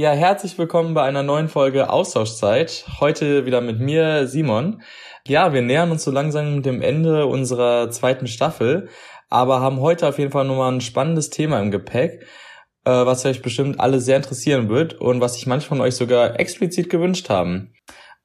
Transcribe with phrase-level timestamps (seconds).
[0.00, 2.86] Ja, herzlich willkommen bei einer neuen Folge Austauschzeit.
[3.00, 4.80] Heute wieder mit mir, Simon.
[5.28, 8.88] Ja, wir nähern uns so langsam dem Ende unserer zweiten Staffel,
[9.28, 12.22] aber haben heute auf jeden Fall nochmal ein spannendes Thema im Gepäck,
[12.86, 16.40] äh, was euch bestimmt alle sehr interessieren wird und was sich manche von euch sogar
[16.40, 17.74] explizit gewünscht haben.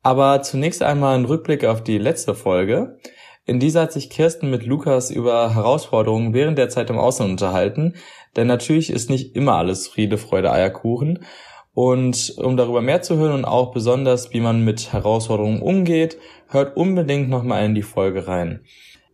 [0.01, 2.99] Aber zunächst einmal ein Rückblick auf die letzte Folge.
[3.43, 7.95] In dieser hat sich Kirsten mit Lukas über Herausforderungen während der Zeit im Ausland unterhalten,
[8.37, 11.25] denn natürlich ist nicht immer alles Friede, Freude, Eierkuchen.
[11.75, 16.17] Und um darüber mehr zu hören und auch besonders, wie man mit Herausforderungen umgeht,
[16.47, 18.61] hört unbedingt nochmal in die Folge rein.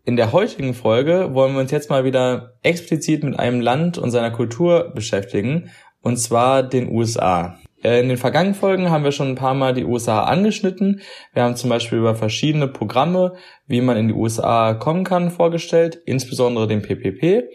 [0.05, 4.11] In der heutigen Folge wollen wir uns jetzt mal wieder explizit mit einem Land und
[4.11, 7.57] seiner Kultur beschäftigen, und zwar den USA.
[7.83, 11.01] Äh, in den vergangenen Folgen haben wir schon ein paar Mal die USA angeschnitten.
[11.33, 13.33] Wir haben zum Beispiel über verschiedene Programme,
[13.67, 17.49] wie man in die USA kommen kann, vorgestellt, insbesondere den PPP.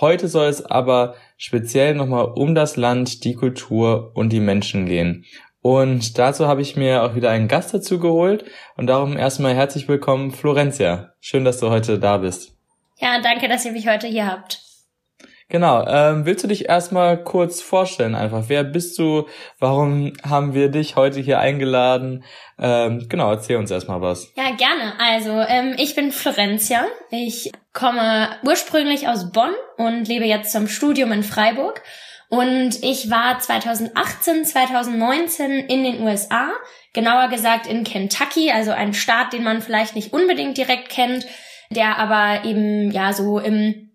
[0.00, 5.24] Heute soll es aber speziell nochmal um das Land, die Kultur und die Menschen gehen.
[5.60, 8.44] Und dazu habe ich mir auch wieder einen Gast dazu geholt
[8.76, 11.14] und darum erstmal herzlich willkommen, Florencia.
[11.20, 12.56] Schön, dass du heute da bist.
[12.98, 14.67] Ja, danke, dass ihr mich heute hier habt.
[15.50, 18.44] Genau, ähm, willst du dich erstmal kurz vorstellen einfach?
[18.48, 19.26] Wer bist du?
[19.58, 22.22] Warum haben wir dich heute hier eingeladen?
[22.58, 24.30] Ähm, genau, erzähl uns erstmal was.
[24.36, 24.92] Ja, gerne.
[25.00, 26.84] Also, ähm, ich bin Florencia.
[27.10, 31.82] Ich komme ursprünglich aus Bonn und lebe jetzt zum Studium in Freiburg.
[32.28, 36.50] Und ich war 2018, 2019 in den USA,
[36.92, 41.26] genauer gesagt in Kentucky, also ein Staat, den man vielleicht nicht unbedingt direkt kennt,
[41.70, 43.87] der aber eben ja so im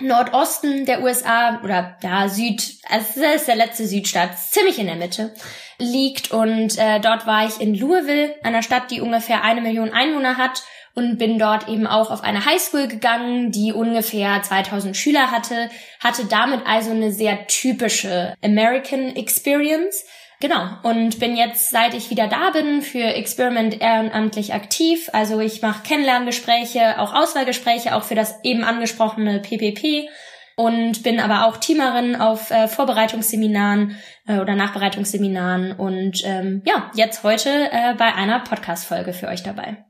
[0.00, 4.96] Nordosten der USA oder ja Süd, also das ist der letzte Südstaat, ziemlich in der
[4.96, 5.34] Mitte
[5.78, 10.36] liegt und äh, dort war ich in Louisville, einer Stadt, die ungefähr eine Million Einwohner
[10.36, 10.62] hat
[10.94, 16.24] und bin dort eben auch auf eine Highschool gegangen, die ungefähr 2000 Schüler hatte, hatte
[16.24, 20.04] damit also eine sehr typische American Experience
[20.40, 25.10] Genau, und bin jetzt, seit ich wieder da bin, für Experiment ehrenamtlich aktiv.
[25.12, 30.08] Also ich mache Kennenlerngespräche, auch Auswahlgespräche, auch für das eben angesprochene PPP
[30.54, 33.96] und bin aber auch Teamerin auf äh, Vorbereitungsseminaren
[34.26, 39.84] äh, oder Nachbereitungsseminaren und ähm, ja, jetzt heute äh, bei einer Podcast-Folge für euch dabei.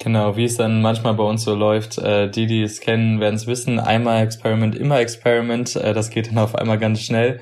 [0.00, 3.36] Genau, wie es dann manchmal bei uns so läuft, äh, die, die es kennen, werden
[3.36, 7.40] es wissen, einmal Experiment, immer Experiment, äh, das geht dann auf einmal ganz schnell.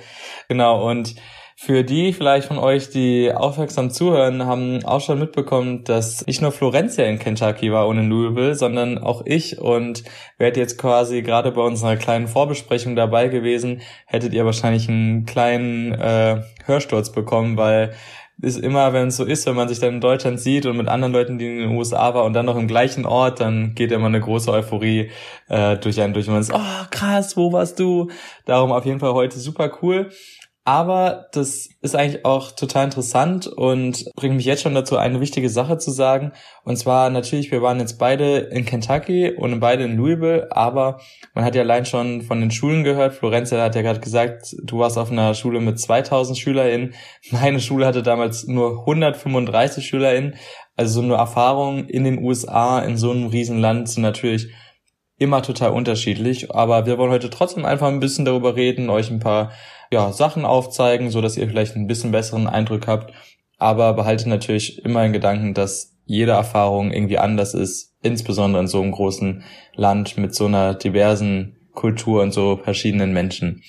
[0.49, 1.17] Genau, und
[1.57, 6.53] für die vielleicht von euch, die aufmerksam zuhören, haben auch schon mitbekommen, dass nicht nur
[6.53, 10.05] Florencia in Kentucky war ohne Louisville, sondern auch ich und
[10.39, 15.93] wärt jetzt quasi gerade bei unserer kleinen Vorbesprechung dabei gewesen, hättet ihr wahrscheinlich einen kleinen
[15.93, 17.93] äh, Hörsturz bekommen, weil
[18.43, 20.89] ist immer, wenn es so ist, wenn man sich dann in Deutschland sieht und mit
[20.89, 23.93] anderen Leuten, die in den USA war und dann noch im gleichen Ort, dann geht
[23.93, 25.11] immer eine große Euphorie
[25.49, 28.11] äh, durch einen durch und man ist, oh krass, wo warst du?
[28.45, 30.11] Darum auf jeden Fall heute super cool.
[30.65, 35.49] Aber das ist eigentlich auch total interessant und bringt mich jetzt schon dazu, eine wichtige
[35.49, 36.31] Sache zu sagen.
[36.63, 41.01] Und zwar natürlich, wir waren jetzt beide in Kentucky und beide in Louisville, aber
[41.35, 43.15] man hat ja allein schon von den Schulen gehört.
[43.15, 46.95] Florenz hat ja gerade gesagt, du warst auf einer Schule mit 2000 SchülerInnen.
[47.33, 50.37] Meine Schule hatte damals nur 135 SchülerInnen.
[50.77, 54.49] Also so eine Erfahrung in den USA, in so einem Riesenland sind natürlich
[55.19, 56.55] immer total unterschiedlich.
[56.55, 59.51] Aber wir wollen heute trotzdem einfach ein bisschen darüber reden, euch ein paar
[59.93, 63.13] ja, Sachen aufzeigen, so dass ihr vielleicht ein bisschen besseren Eindruck habt.
[63.59, 68.81] Aber behaltet natürlich immer in Gedanken, dass jede Erfahrung irgendwie anders ist, insbesondere in so
[68.83, 69.45] einem großen
[69.75, 73.63] Land mit so einer diversen Kultur und so verschiedenen Menschen.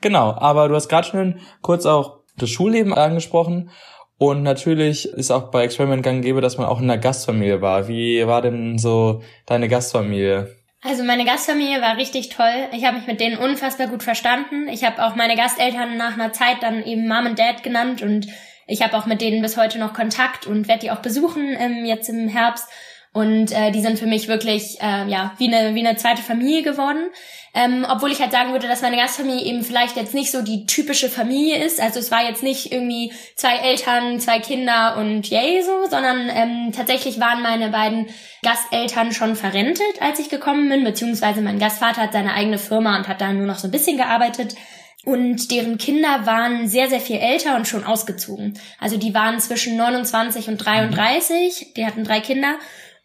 [0.00, 3.70] Genau, aber du hast gerade schon kurz auch das Schulleben angesprochen.
[4.16, 7.88] Und natürlich ist auch bei Experiment gang gäbe, dass man auch in einer Gastfamilie war.
[7.88, 10.54] Wie war denn so deine Gastfamilie?
[10.86, 12.68] Also meine Gastfamilie war richtig toll.
[12.72, 14.68] Ich habe mich mit denen unfassbar gut verstanden.
[14.68, 18.26] Ich habe auch meine Gasteltern nach einer Zeit dann eben Mom und Dad genannt und
[18.66, 21.86] ich habe auch mit denen bis heute noch Kontakt und werde die auch besuchen ähm,
[21.86, 22.68] jetzt im Herbst.
[23.14, 26.62] Und äh, die sind für mich wirklich äh, ja wie eine wie eine zweite Familie
[26.62, 27.10] geworden.
[27.54, 30.66] Ähm, obwohl ich halt sagen würde, dass meine Gastfamilie eben vielleicht jetzt nicht so die
[30.66, 31.80] typische Familie ist.
[31.80, 36.72] Also es war jetzt nicht irgendwie zwei Eltern, zwei Kinder und yay so, sondern ähm,
[36.76, 38.08] tatsächlich waren meine beiden
[38.42, 43.06] Gasteltern schon verrentet, als ich gekommen bin, beziehungsweise mein Gastvater hat seine eigene Firma und
[43.06, 44.56] hat da nur noch so ein bisschen gearbeitet.
[45.04, 48.58] Und deren Kinder waren sehr, sehr viel älter und schon ausgezogen.
[48.80, 52.56] Also die waren zwischen 29 und 33, die hatten drei Kinder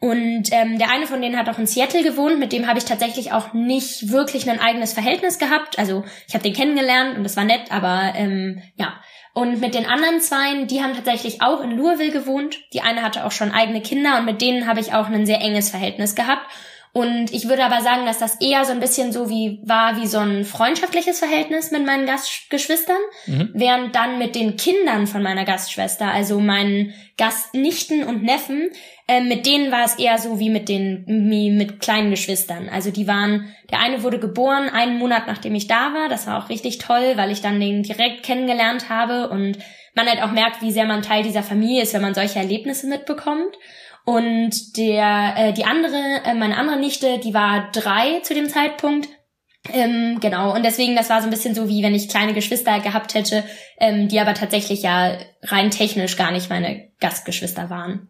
[0.01, 2.85] und ähm, der eine von denen hat auch in Seattle gewohnt, mit dem habe ich
[2.85, 5.77] tatsächlich auch nicht wirklich ein eigenes Verhältnis gehabt.
[5.77, 8.93] Also ich habe den kennengelernt und das war nett, aber ähm, ja.
[9.33, 12.59] Und mit den anderen zwei, die haben tatsächlich auch in Louisville gewohnt.
[12.73, 15.41] Die eine hatte auch schon eigene Kinder und mit denen habe ich auch ein sehr
[15.41, 16.49] enges Verhältnis gehabt.
[16.91, 20.07] Und ich würde aber sagen, dass das eher so ein bisschen so wie war wie
[20.07, 22.97] so ein freundschaftliches Verhältnis mit meinen Gastgeschwistern,
[23.27, 23.51] mhm.
[23.53, 28.69] während dann mit den Kindern von meiner Gastschwester, also meinen Gastnichten und Neffen,
[29.07, 32.69] äh, mit denen war es eher so wie mit den wie mit kleinen Geschwistern.
[32.69, 36.09] Also die waren, der eine wurde geboren einen Monat nachdem ich da war.
[36.09, 39.59] Das war auch richtig toll, weil ich dann den direkt kennengelernt habe und
[39.95, 42.87] man halt auch merkt, wie sehr man Teil dieser Familie ist, wenn man solche Erlebnisse
[42.87, 43.57] mitbekommt.
[44.05, 49.07] Und der, äh, die andere, äh, meine andere Nichte, die war drei zu dem Zeitpunkt.
[49.73, 52.79] Ähm, genau, und deswegen, das war so ein bisschen so, wie wenn ich kleine Geschwister
[52.79, 53.43] gehabt hätte,
[53.79, 58.09] ähm, die aber tatsächlich ja rein technisch gar nicht meine Gastgeschwister waren.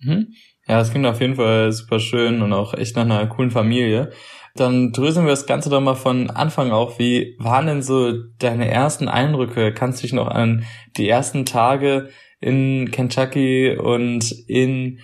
[0.00, 0.34] Mhm.
[0.66, 4.12] Ja, das klingt auf jeden Fall super schön und auch echt nach einer coolen Familie.
[4.56, 6.98] Dann dröseln wir das Ganze doch mal von Anfang auf.
[6.98, 9.72] Wie waren denn so deine ersten Eindrücke?
[9.72, 10.64] Kannst du dich noch an
[10.96, 12.10] die ersten Tage
[12.40, 15.00] in Kentucky und in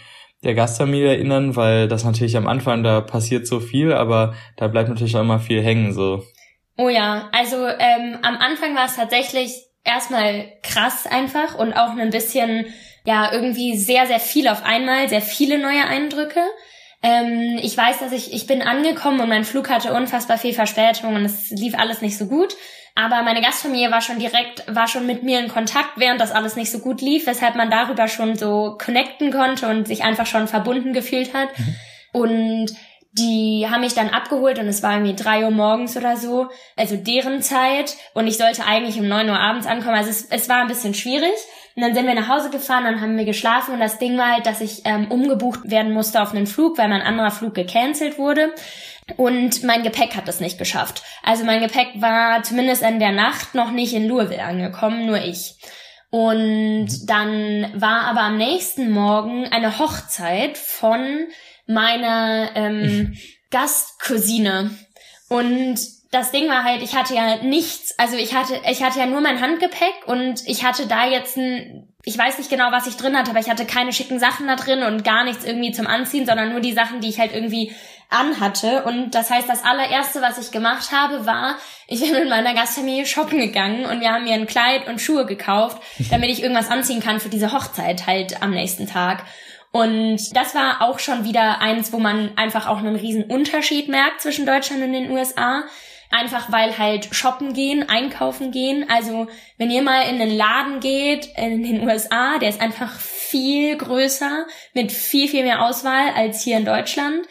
[0.46, 4.88] der Gastfamilie erinnern, weil das natürlich am Anfang, da passiert so viel, aber da bleibt
[4.88, 6.22] natürlich auch immer viel hängen, so.
[6.78, 9.50] Oh ja, also ähm, am Anfang war es tatsächlich
[9.82, 12.66] erstmal krass einfach und auch ein bisschen,
[13.04, 16.40] ja, irgendwie sehr, sehr viel auf einmal, sehr viele neue Eindrücke.
[17.02, 21.16] Ähm, ich weiß, dass ich, ich bin angekommen und mein Flug hatte unfassbar viel Verspätung
[21.16, 22.56] und es lief alles nicht so gut.
[22.98, 26.56] Aber meine Gastfamilie war schon direkt, war schon mit mir in Kontakt, während das alles
[26.56, 30.48] nicht so gut lief, weshalb man darüber schon so connecten konnte und sich einfach schon
[30.48, 31.50] verbunden gefühlt hat.
[31.58, 31.76] Mhm.
[32.12, 32.66] Und
[33.12, 36.96] die haben mich dann abgeholt und es war irgendwie drei Uhr morgens oder so, also
[36.96, 37.94] deren Zeit.
[38.14, 39.96] Und ich sollte eigentlich um neun Uhr abends ankommen.
[39.96, 41.34] Also es, es war ein bisschen schwierig.
[41.76, 43.74] Und dann sind wir nach Hause gefahren und haben wir geschlafen.
[43.74, 46.88] Und das Ding war halt, dass ich ähm, umgebucht werden musste auf einen Flug, weil
[46.88, 48.54] mein anderer Flug gecancelt wurde.
[49.18, 51.02] Und mein Gepäck hat es nicht geschafft.
[51.22, 55.56] Also mein Gepäck war zumindest in der Nacht noch nicht in Louisville angekommen, nur ich.
[56.08, 61.26] Und dann war aber am nächsten Morgen eine Hochzeit von
[61.66, 63.18] meiner ähm,
[63.50, 64.70] Gastcousine.
[65.28, 65.78] Und
[66.10, 69.20] das Ding war halt, ich hatte ja nichts, also ich hatte, ich hatte ja nur
[69.20, 73.16] mein Handgepäck und ich hatte da jetzt ein, ich weiß nicht genau, was ich drin
[73.16, 76.24] hatte, aber ich hatte keine schicken Sachen da drin und gar nichts irgendwie zum Anziehen,
[76.24, 77.74] sondern nur die Sachen, die ich halt irgendwie
[78.08, 78.84] anhatte.
[78.84, 81.56] Und das heißt, das allererste, was ich gemacht habe, war,
[81.88, 85.26] ich bin mit meiner Gastfamilie shoppen gegangen und wir haben mir ein Kleid und Schuhe
[85.26, 89.24] gekauft, damit ich irgendwas anziehen kann für diese Hochzeit halt am nächsten Tag.
[89.72, 94.22] Und das war auch schon wieder eins, wo man einfach auch einen riesen Unterschied merkt
[94.22, 95.64] zwischen Deutschland und den USA.
[96.10, 98.88] Einfach weil halt shoppen gehen, einkaufen gehen.
[98.88, 99.26] Also
[99.58, 104.46] wenn ihr mal in einen Laden geht in den USA, der ist einfach viel größer
[104.72, 107.26] mit viel, viel mehr Auswahl als hier in Deutschland.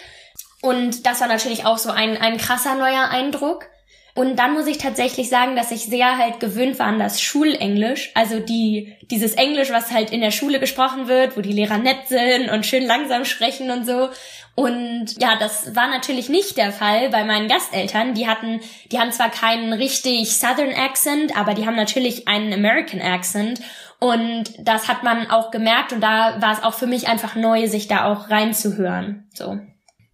[0.62, 3.68] Und das war natürlich auch so ein, ein krasser neuer Eindruck.
[4.16, 8.12] Und dann muss ich tatsächlich sagen, dass ich sehr halt gewöhnt war an das Schulenglisch.
[8.14, 12.08] Also die, dieses Englisch, was halt in der Schule gesprochen wird, wo die Lehrer nett
[12.08, 14.10] sind und schön langsam sprechen und so.
[14.56, 18.14] Und ja, das war natürlich nicht der Fall bei meinen Gasteltern.
[18.14, 23.02] Die hatten, die haben zwar keinen richtig Southern Accent, aber die haben natürlich einen American
[23.02, 23.60] Accent.
[24.00, 27.68] Und das hat man auch gemerkt und da war es auch für mich einfach neu,
[27.68, 29.28] sich da auch reinzuhören.
[29.34, 29.60] So.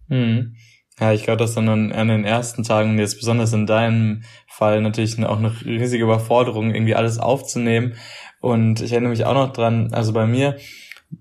[0.08, 0.56] Hm.
[1.00, 5.24] Ja, ich glaube, dass dann an den ersten Tagen, jetzt besonders in deinem Fall, natürlich
[5.24, 7.94] auch eine riesige Überforderung, irgendwie alles aufzunehmen.
[8.40, 10.56] Und ich erinnere mich auch noch dran, also bei mir,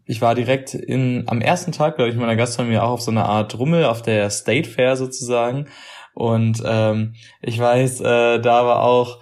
[0.06, 3.26] ich war direkt in, am ersten Tag, glaube ich, meiner Gastfamilie auch auf so einer
[3.26, 5.68] Art Rummel, auf der State Fair sozusagen.
[6.14, 9.20] Und ähm, ich weiß, äh, da war auch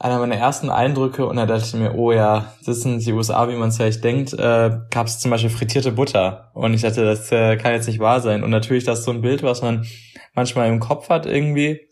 [0.00, 3.48] einer meiner ersten Eindrücke und da dachte ich mir, oh ja, das sind die USA,
[3.50, 6.50] wie man es vielleicht denkt, äh, gab es zum Beispiel frittierte Butter.
[6.54, 8.42] Und ich dachte, das äh, kann jetzt nicht wahr sein.
[8.42, 9.86] Und natürlich das ist so ein Bild, was man
[10.34, 11.86] manchmal im Kopf hat irgendwie.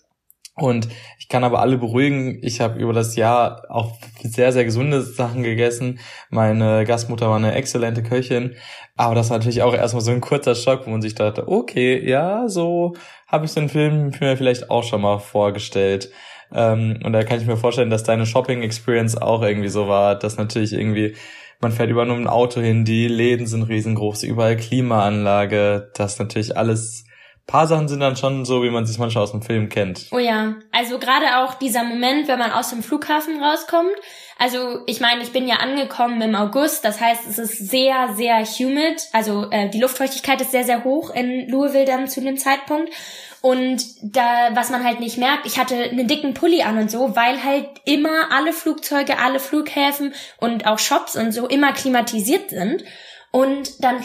[0.54, 0.88] Und
[1.18, 5.42] ich kann aber alle beruhigen, ich habe über das Jahr auch sehr, sehr gesunde Sachen
[5.42, 6.00] gegessen.
[6.30, 8.56] Meine Gastmutter war eine exzellente Köchin.
[8.96, 12.02] Aber das war natürlich auch erstmal so ein kurzer Schock, wo man sich dachte, okay,
[12.08, 12.94] ja, so
[13.26, 16.10] habe ich den Film mir vielleicht auch schon mal vorgestellt.
[16.52, 20.36] Ähm, und da kann ich mir vorstellen, dass deine Shopping-Experience auch irgendwie so war, dass
[20.36, 21.14] natürlich irgendwie
[21.60, 26.56] man fährt über nur ein Auto hin, die Läden sind riesengroß, überall Klimaanlage, das natürlich
[26.56, 27.04] alles
[27.48, 30.06] paar Sachen sind dann schon so, wie man sich manchmal aus dem Film kennt.
[30.12, 33.96] Oh ja, also gerade auch dieser Moment, wenn man aus dem Flughafen rauskommt.
[34.38, 38.44] Also ich meine, ich bin ja angekommen im August, das heißt, es ist sehr, sehr
[38.44, 39.02] humid.
[39.14, 42.92] Also äh, die Luftfeuchtigkeit ist sehr, sehr hoch in Louisville dann zu dem Zeitpunkt.
[43.40, 47.14] Und da, was man halt nicht merkt, ich hatte einen dicken Pulli an und so,
[47.14, 52.84] weil halt immer alle Flugzeuge, alle Flughäfen und auch Shops und so immer klimatisiert sind.
[53.30, 54.04] Und dann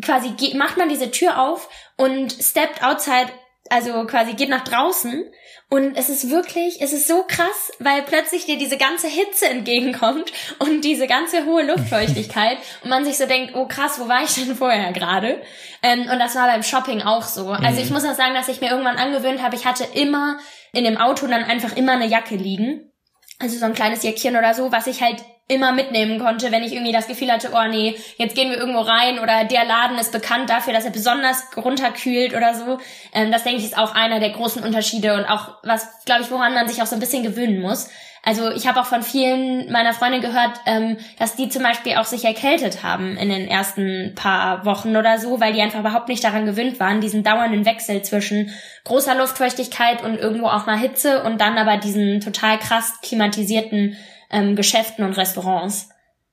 [0.00, 3.30] quasi macht man diese Tür auf und steppt outside
[3.70, 5.24] also quasi geht nach draußen
[5.70, 10.32] und es ist wirklich, es ist so krass, weil plötzlich dir diese ganze Hitze entgegenkommt
[10.58, 14.34] und diese ganze hohe Luftfeuchtigkeit und man sich so denkt, oh krass, wo war ich
[14.34, 15.40] denn vorher gerade?
[15.82, 17.50] Ähm, und das war beim Shopping auch so.
[17.50, 17.84] Also mhm.
[17.84, 20.38] ich muss auch sagen, dass ich mir irgendwann angewöhnt habe, ich hatte immer
[20.72, 22.90] in dem Auto dann einfach immer eine Jacke liegen.
[23.38, 26.72] Also so ein kleines Jäckchen oder so, was ich halt immer mitnehmen konnte, wenn ich
[26.72, 30.12] irgendwie das Gefühl hatte, oh nee, jetzt gehen wir irgendwo rein oder der Laden ist
[30.12, 32.78] bekannt dafür, dass er besonders runterkühlt oder so.
[33.12, 36.30] Ähm, das denke ich ist auch einer der großen Unterschiede und auch was, glaube ich,
[36.30, 37.90] woran man sich auch so ein bisschen gewöhnen muss.
[38.22, 42.04] Also ich habe auch von vielen meiner Freunde gehört, ähm, dass die zum Beispiel auch
[42.04, 46.22] sich erkältet haben in den ersten paar Wochen oder so, weil die einfach überhaupt nicht
[46.22, 48.50] daran gewöhnt waren, diesen dauernden Wechsel zwischen
[48.84, 53.96] großer Luftfeuchtigkeit und irgendwo auch mal Hitze und dann aber diesen total krass klimatisierten
[54.30, 55.90] ähm, Geschäften und Restaurants.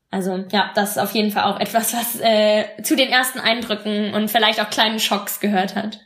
[0.09, 4.13] Also ja, das ist auf jeden Fall auch etwas, was äh, zu den ersten Eindrücken
[4.13, 5.99] und vielleicht auch kleinen Schocks gehört hat.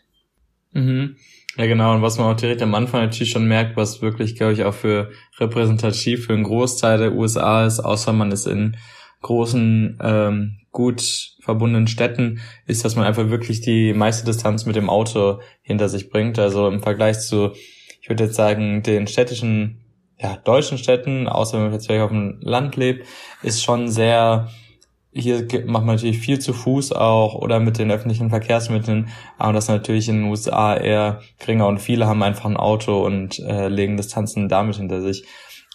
[0.71, 1.17] Mhm.
[1.57, 1.93] Ja, genau.
[1.93, 4.73] Und was man auch direkt am Anfang natürlich schon merkt, was wirklich, glaube ich, auch
[4.73, 8.77] für repräsentativ für einen Großteil der USA ist, außer man ist in
[9.21, 14.89] großen, ähm, gut verbundenen Städten, ist, dass man einfach wirklich die meiste Distanz mit dem
[14.89, 16.39] Auto hinter sich bringt.
[16.39, 17.51] Also im Vergleich zu,
[18.01, 19.80] ich würde jetzt sagen, den städtischen
[20.21, 23.07] ja, deutschen Städten, außer wenn man jetzt vielleicht auf dem Land lebt,
[23.41, 24.49] ist schon sehr,
[25.11, 29.67] hier macht man natürlich viel zu Fuß auch oder mit den öffentlichen Verkehrsmitteln, aber das
[29.67, 33.97] natürlich in den USA eher geringer und viele haben einfach ein Auto und äh, legen
[33.97, 35.25] Distanzen damit hinter sich.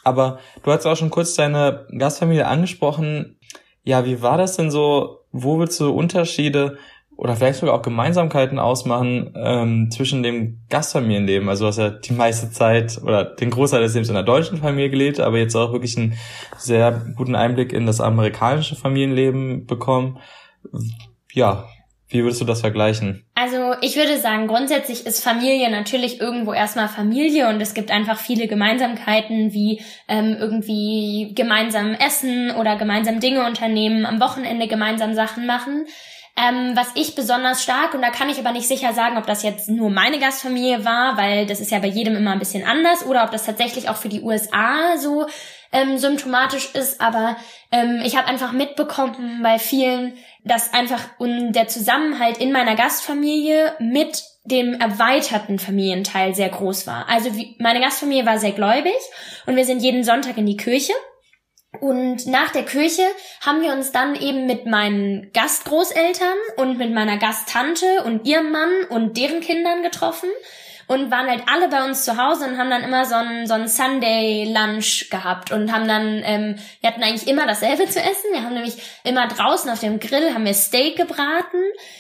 [0.05, 3.41] Aber du hast auch schon kurz deine Gastfamilie angesprochen.
[3.83, 5.23] Ja, wie war das denn so?
[5.33, 6.79] Wo willst du Unterschiede
[7.17, 11.49] oder vielleicht sogar auch Gemeinsamkeiten ausmachen ähm, zwischen dem Gastfamilienleben.
[11.49, 14.59] Also du hast ja die meiste Zeit oder den Großteil des Lebens in einer deutschen
[14.59, 16.15] Familie gelebt, aber jetzt auch wirklich einen
[16.59, 20.19] sehr guten Einblick in das amerikanische Familienleben bekommen.
[21.33, 21.67] Ja,
[22.09, 23.25] wie würdest du das vergleichen?
[23.35, 28.19] Also ich würde sagen, grundsätzlich ist Familie natürlich irgendwo erstmal Familie und es gibt einfach
[28.19, 35.47] viele Gemeinsamkeiten wie ähm, irgendwie gemeinsam essen oder gemeinsam Dinge unternehmen, am Wochenende gemeinsam Sachen
[35.47, 35.87] machen.
[36.39, 39.43] Ähm, was ich besonders stark, und da kann ich aber nicht sicher sagen, ob das
[39.43, 43.07] jetzt nur meine Gastfamilie war, weil das ist ja bei jedem immer ein bisschen anders,
[43.07, 45.27] oder ob das tatsächlich auch für die USA so
[45.73, 47.37] ähm, symptomatisch ist, aber
[47.73, 50.15] ähm, ich habe einfach mitbekommen bei vielen,
[50.45, 57.09] dass einfach der Zusammenhalt in meiner Gastfamilie mit dem erweiterten Familienteil sehr groß war.
[57.09, 58.95] Also wie, meine Gastfamilie war sehr gläubig
[59.47, 60.93] und wir sind jeden Sonntag in die Kirche
[61.81, 63.03] und nach der Kirche
[63.45, 68.85] haben wir uns dann eben mit meinen Gastgroßeltern und mit meiner Gasttante und ihrem Mann
[68.89, 70.29] und deren Kindern getroffen
[70.89, 73.55] und waren halt alle bei uns zu Hause und haben dann immer so ein, so
[73.55, 78.33] ein Sunday Lunch gehabt und haben dann, ähm, wir hatten eigentlich immer dasselbe zu essen.
[78.33, 81.59] Wir haben nämlich immer draußen auf dem Grill haben wir Steak gebraten,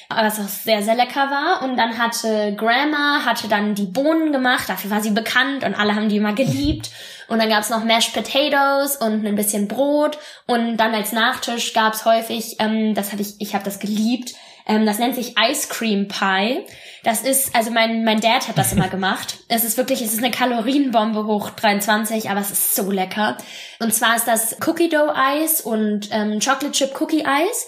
[0.08, 1.62] was auch sehr, sehr lecker war.
[1.62, 5.94] Und dann hatte Grandma, hatte dann die Bohnen gemacht, dafür war sie bekannt und alle
[5.94, 6.90] haben die immer geliebt.
[7.28, 10.18] Und dann gab's noch Mashed Potatoes und ein bisschen Brot.
[10.46, 14.34] Und dann als Nachtisch gab's häufig, ähm, das habe ich, ich habe das geliebt,
[14.66, 16.64] ähm, das nennt sich Ice Cream Pie.
[17.04, 19.38] Das ist, also mein, mein Dad hat das immer gemacht.
[19.48, 23.36] Es ist wirklich, es ist eine Kalorienbombe hoch 23, aber es ist so lecker.
[23.78, 27.66] Und zwar ist das Cookie Dough Eis und ähm, Chocolate Chip Cookie Eis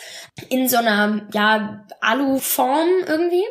[0.49, 3.45] in so einer, ja, Alu-Form irgendwie.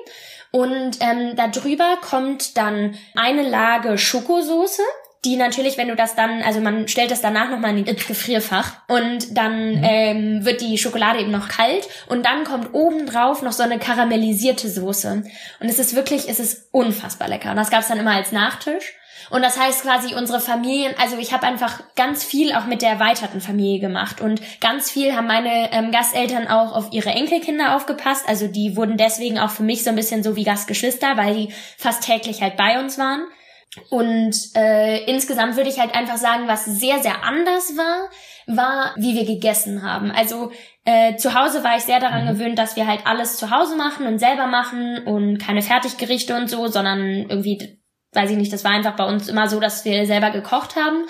[0.52, 4.82] Und ähm, da drüber kommt dann eine Lage Schokosoße
[5.26, 8.74] die natürlich, wenn du das dann, also man stellt das danach nochmal in ins Gefrierfach
[8.88, 9.84] und dann mhm.
[9.84, 13.80] ähm, wird die Schokolade eben noch kalt und dann kommt oben drauf noch so eine
[13.80, 15.24] karamellisierte Soße.
[15.60, 17.52] Und es ist wirklich, es ist unfassbar lecker.
[17.52, 18.94] Und das gab's dann immer als Nachtisch.
[19.30, 22.92] Und das heißt quasi unsere Familien, also ich habe einfach ganz viel auch mit der
[22.92, 28.24] erweiterten Familie gemacht und ganz viel haben meine ähm, Gasteltern auch auf ihre Enkelkinder aufgepasst.
[28.28, 31.54] Also die wurden deswegen auch für mich so ein bisschen so wie Gastgeschwister, weil die
[31.78, 33.26] fast täglich halt bei uns waren.
[33.90, 38.10] Und äh, insgesamt würde ich halt einfach sagen, was sehr, sehr anders war,
[38.48, 40.12] war, wie wir gegessen haben.
[40.12, 40.52] Also
[40.86, 42.30] äh, zu Hause war ich sehr daran mhm.
[42.30, 46.50] gewöhnt, dass wir halt alles zu Hause machen und selber machen und keine Fertiggerichte und
[46.50, 47.82] so, sondern irgendwie,
[48.14, 51.06] weiß ich nicht, das war einfach bei uns immer so, dass wir selber gekocht haben.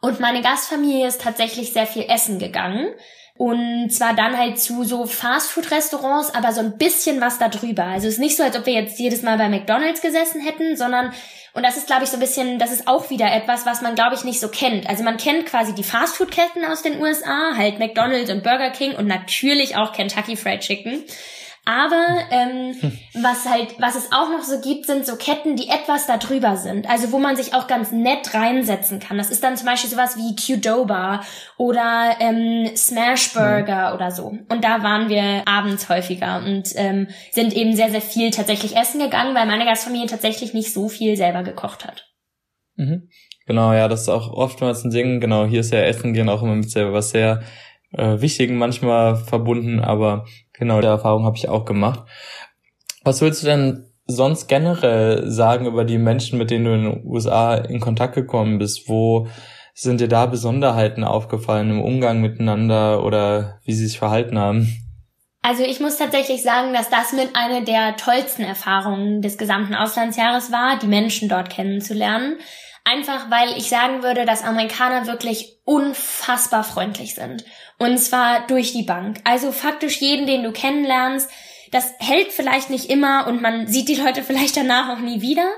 [0.00, 2.88] Und meine Gastfamilie ist tatsächlich sehr viel essen gegangen.
[3.36, 7.84] Und zwar dann halt zu so Fastfood-Restaurants, aber so ein bisschen was da drüber.
[7.84, 10.76] Also es ist nicht so, als ob wir jetzt jedes Mal bei McDonalds gesessen hätten,
[10.76, 11.12] sondern,
[11.54, 13.94] und das ist, glaube ich, so ein bisschen, das ist auch wieder etwas, was man,
[13.94, 14.88] glaube ich, nicht so kennt.
[14.88, 19.06] Also man kennt quasi die Fastfood-Ketten aus den USA, halt McDonalds und Burger King und
[19.06, 21.04] natürlich auch Kentucky Fried Chicken.
[21.66, 22.74] Aber ähm,
[23.14, 26.88] was halt, was es auch noch so gibt, sind so Ketten, die etwas darüber sind.
[26.88, 29.16] Also wo man sich auch ganz nett reinsetzen kann.
[29.16, 31.22] Das ist dann zum Beispiel sowas wie Qdoba
[31.56, 33.94] oder ähm, Smashburger mhm.
[33.94, 34.26] oder so.
[34.26, 39.00] Und da waren wir abends häufiger und ähm, sind eben sehr, sehr viel tatsächlich essen
[39.00, 42.10] gegangen, weil meine Gastfamilie tatsächlich nicht so viel selber gekocht hat.
[42.76, 43.08] Mhm.
[43.46, 45.20] Genau, ja, das ist auch oftmals ein Ding.
[45.20, 47.42] Genau, hier ist ja Essen gehen auch immer mit selber was sehr
[47.96, 52.00] äh, Wichtigen manchmal verbunden, aber genau, die Erfahrung habe ich auch gemacht.
[53.02, 57.06] Was willst du denn sonst generell sagen über die Menschen, mit denen du in den
[57.06, 58.88] USA in Kontakt gekommen bist?
[58.88, 59.28] Wo
[59.74, 64.68] sind dir da Besonderheiten aufgefallen im Umgang miteinander oder wie sie sich verhalten haben?
[65.42, 70.50] Also ich muss tatsächlich sagen, dass das mit einer der tollsten Erfahrungen des gesamten Auslandsjahres
[70.50, 72.38] war, die Menschen dort kennenzulernen.
[72.84, 77.44] Einfach weil ich sagen würde, dass Amerikaner wirklich unfassbar freundlich sind.
[77.78, 79.18] Und zwar durch die Bank.
[79.24, 81.30] Also faktisch jeden, den du kennenlernst,
[81.72, 85.48] das hält vielleicht nicht immer und man sieht die Leute vielleicht danach auch nie wieder,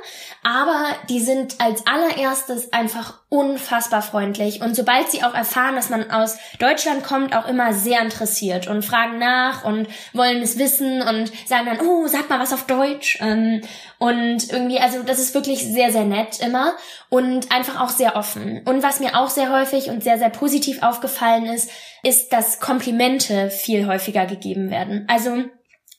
[0.46, 6.08] aber die sind als allererstes einfach unfassbar freundlich und sobald sie auch erfahren, dass man
[6.12, 11.32] aus Deutschland kommt, auch immer sehr interessiert und fragen nach und wollen es wissen und
[11.48, 13.60] sagen dann, oh, sag mal was auf Deutsch ähm,
[13.98, 16.74] und irgendwie, also das ist wirklich sehr, sehr nett immer
[17.08, 18.62] und einfach auch sehr offen.
[18.66, 21.72] Und was mir auch sehr häufig und sehr, sehr positiv aufgefallen ist,
[22.04, 25.08] ist, dass Komplimente viel häufiger gegeben werden.
[25.10, 25.46] Also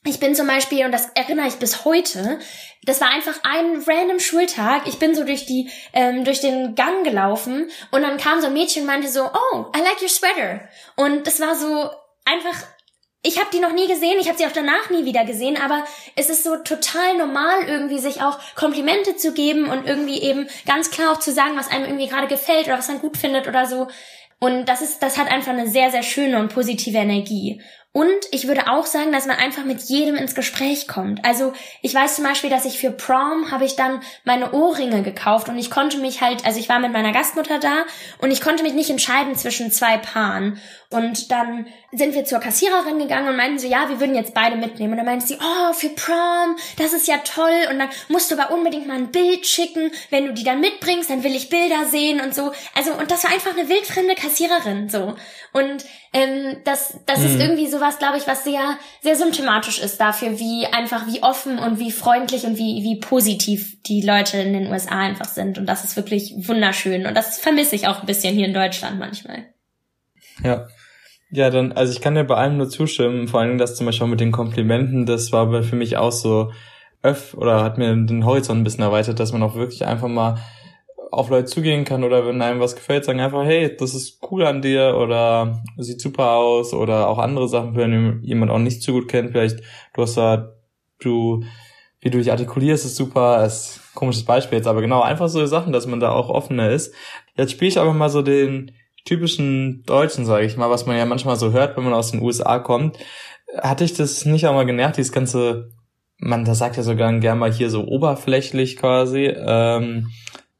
[0.08, 2.38] ich bin zum Beispiel, und das erinnere ich bis heute,
[2.84, 4.86] das war einfach ein random Schultag.
[4.86, 8.54] Ich bin so durch die, ähm, durch den Gang gelaufen und dann kam so ein
[8.54, 10.68] Mädchen und meinte so, oh, I like your sweater.
[10.96, 11.90] Und das war so
[12.24, 12.56] einfach,
[13.22, 15.84] ich habe die noch nie gesehen, ich habe sie auch danach nie wieder gesehen, aber
[16.16, 20.90] es ist so total normal irgendwie sich auch Komplimente zu geben und irgendwie eben ganz
[20.90, 23.66] klar auch zu sagen, was einem irgendwie gerade gefällt oder was man gut findet oder
[23.66, 23.88] so.
[24.40, 27.60] Und das ist, das hat einfach eine sehr, sehr schöne und positive Energie.
[27.98, 31.24] Und ich würde auch sagen, dass man einfach mit jedem ins Gespräch kommt.
[31.24, 31.52] Also
[31.82, 35.58] ich weiß zum Beispiel, dass ich für Prom habe ich dann meine Ohrringe gekauft und
[35.58, 37.86] ich konnte mich halt, also ich war mit meiner Gastmutter da
[38.18, 40.60] und ich konnte mich nicht entscheiden zwischen zwei Paaren.
[40.90, 44.56] Und dann sind wir zur Kassiererin gegangen und meinten so, ja, wir würden jetzt beide
[44.56, 44.92] mitnehmen.
[44.92, 47.66] Und dann meinte sie, oh, für Prom, das ist ja toll.
[47.70, 49.90] Und dann musst du aber unbedingt mal ein Bild schicken.
[50.08, 52.52] Wenn du die dann mitbringst, dann will ich Bilder sehen und so.
[52.74, 55.14] Also, und das war einfach eine wildfremde Kassiererin, so.
[55.52, 57.26] Und ähm, das, das mhm.
[57.26, 61.58] ist irgendwie sowas, glaube ich, was sehr, sehr symptomatisch ist dafür, wie einfach, wie offen
[61.58, 65.56] und wie freundlich und wie, wie positiv die Leute in den USA einfach sind.
[65.56, 67.06] Und das ist wirklich wunderschön.
[67.06, 69.46] Und das vermisse ich auch ein bisschen hier in Deutschland manchmal.
[70.44, 70.66] Ja.
[71.30, 74.06] Ja, dann, also ich kann dir bei allem nur zustimmen, vor allem das zum Beispiel
[74.06, 76.52] auch mit den Komplimenten, das war für mich auch so
[77.02, 80.38] öff oder hat mir den Horizont ein bisschen erweitert, dass man auch wirklich einfach mal
[81.10, 84.44] auf Leute zugehen kann oder wenn einem was gefällt, sagen einfach, hey, das ist cool
[84.44, 88.92] an dir oder sieht super aus oder auch andere Sachen, wenn jemand auch nicht so
[88.92, 89.60] gut kennt, vielleicht
[89.94, 90.54] du hast da,
[90.98, 91.44] du,
[92.00, 95.72] wie du dich artikulierst, ist super, ist komisches Beispiel jetzt, aber genau, einfach so Sachen,
[95.72, 96.94] dass man da auch offener ist.
[97.36, 98.72] Jetzt spiele ich aber mal so den
[99.04, 102.22] typischen Deutschen, sage ich mal, was man ja manchmal so hört, wenn man aus den
[102.22, 102.98] USA kommt.
[103.56, 105.70] Hatte ich das nicht auch mal genervt, dieses ganze,
[106.18, 110.10] man, das sagt ja sogar gern mal hier so oberflächlich quasi, ähm,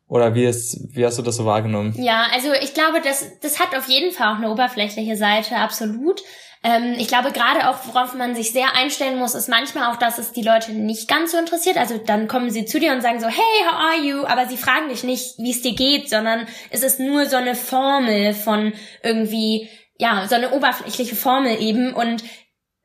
[0.09, 1.94] oder wie, ist, wie hast du das so wahrgenommen?
[1.97, 6.23] Ja, also ich glaube, das, das hat auf jeden Fall auch eine oberflächliche Seite, absolut.
[6.64, 10.18] Ähm, ich glaube, gerade auch, worauf man sich sehr einstellen muss, ist manchmal auch, dass
[10.18, 11.77] es die Leute nicht ganz so interessiert.
[11.77, 14.25] Also dann kommen sie zu dir und sagen so, hey, how are you?
[14.25, 17.55] Aber sie fragen dich nicht, wie es dir geht, sondern es ist nur so eine
[17.55, 19.68] Formel von irgendwie,
[19.99, 21.94] ja, so eine oberflächliche Formel eben.
[21.94, 22.25] Und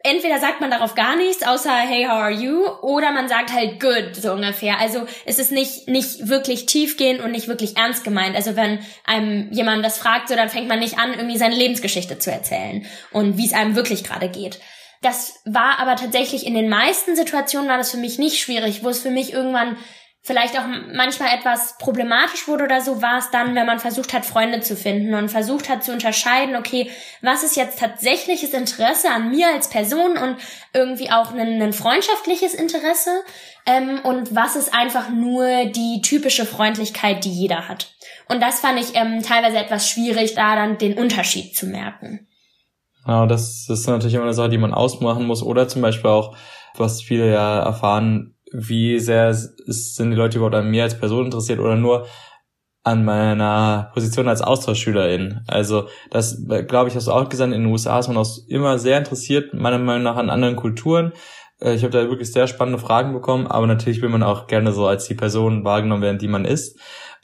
[0.04, 2.68] entweder sagt man darauf gar nichts, außer hey, how are you?
[2.82, 4.80] Oder man sagt halt good, so ungefähr.
[4.80, 8.36] Also es ist nicht, nicht wirklich tiefgehend und nicht wirklich ernst gemeint.
[8.36, 12.20] Also wenn einem jemand das fragt, so dann fängt man nicht an, irgendwie seine Lebensgeschichte
[12.20, 14.60] zu erzählen und wie es einem wirklich gerade geht.
[15.02, 18.90] Das war aber tatsächlich in den meisten Situationen war das für mich nicht schwierig, wo
[18.90, 19.78] es für mich irgendwann
[20.26, 24.26] vielleicht auch manchmal etwas problematisch wurde oder so, war es dann, wenn man versucht hat,
[24.26, 26.90] Freunde zu finden und versucht hat zu unterscheiden, okay,
[27.22, 30.38] was ist jetzt tatsächliches Interesse an mir als Person und
[30.74, 33.10] irgendwie auch ein, ein freundschaftliches Interesse
[33.66, 37.94] ähm, und was ist einfach nur die typische Freundlichkeit, die jeder hat.
[38.30, 42.28] Und das fand ich ähm, teilweise etwas schwierig, da dann den Unterschied zu merken.
[43.06, 45.44] Ja, das ist natürlich immer eine Sache, die man ausmachen muss.
[45.44, 46.38] Oder zum Beispiel auch,
[46.76, 51.60] was viele ja erfahren, wie sehr sind die Leute überhaupt an mir als Person interessiert
[51.60, 52.06] oder nur
[52.84, 55.42] an meiner Position als Austauschschülerin.
[55.48, 58.78] Also das, glaube ich, hast du auch gesagt, in den USA ist man auch immer
[58.78, 61.14] sehr interessiert, meiner Meinung nach, an anderen Kulturen.
[61.62, 64.74] Äh, ich habe da wirklich sehr spannende Fragen bekommen, aber natürlich will man auch gerne
[64.74, 66.78] so als die Person wahrgenommen werden, die man ist.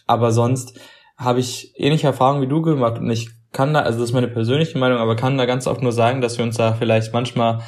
[0.08, 0.80] Aber sonst
[1.18, 4.28] habe ich ähnliche Erfahrungen wie du gemacht und ich kann da, also das ist meine
[4.28, 7.60] persönliche Meinung, aber kann da ganz oft nur sagen, dass wir uns da vielleicht manchmal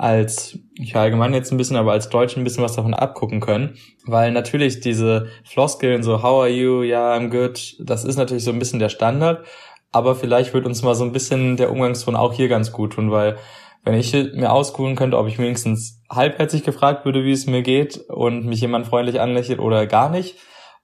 [0.00, 3.76] als, ich allgemein jetzt ein bisschen, aber als Deutsche ein bisschen was davon abgucken können.
[4.06, 8.44] Weil natürlich diese Floskeln, so how are you, ja, yeah, I'm good, das ist natürlich
[8.44, 9.44] so ein bisschen der Standard.
[9.92, 13.10] Aber vielleicht wird uns mal so ein bisschen der Umgangston auch hier ganz gut tun,
[13.10, 13.36] weil
[13.84, 17.98] wenn ich mir auskugeln könnte, ob ich wenigstens halbherzig gefragt würde, wie es mir geht
[18.08, 20.36] und mich jemand freundlich anlächelt oder gar nicht,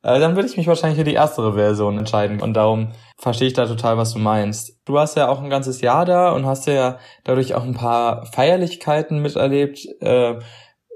[0.06, 2.40] äh, dann würde ich mich wahrscheinlich für die erstere Version entscheiden.
[2.40, 4.78] Und darum verstehe ich da total, was du meinst.
[4.84, 8.24] Du hast ja auch ein ganzes Jahr da und hast ja dadurch auch ein paar
[8.26, 9.84] Feierlichkeiten miterlebt.
[10.00, 10.36] Äh,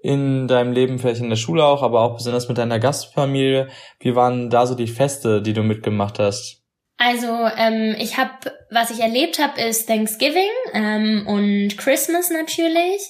[0.02, 3.68] in deinem Leben, vielleicht in der Schule auch, aber auch besonders mit deiner Gastfamilie.
[3.98, 6.62] Wie waren da so die Feste, die du mitgemacht hast?
[6.96, 7.26] Also
[7.58, 13.02] ähm, ich habe, was ich erlebt habe, ist Thanksgiving ähm, und Christmas natürlich.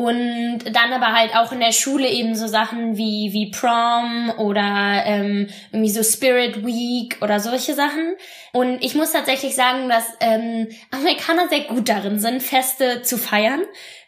[0.00, 5.02] Und dann aber halt auch in der Schule eben so Sachen wie, wie Prom oder
[5.04, 8.14] ähm, irgendwie so Spirit Week oder solche Sachen.
[8.54, 13.60] Und ich muss tatsächlich sagen, dass ähm, Amerikaner sehr gut darin sind, Feste zu feiern.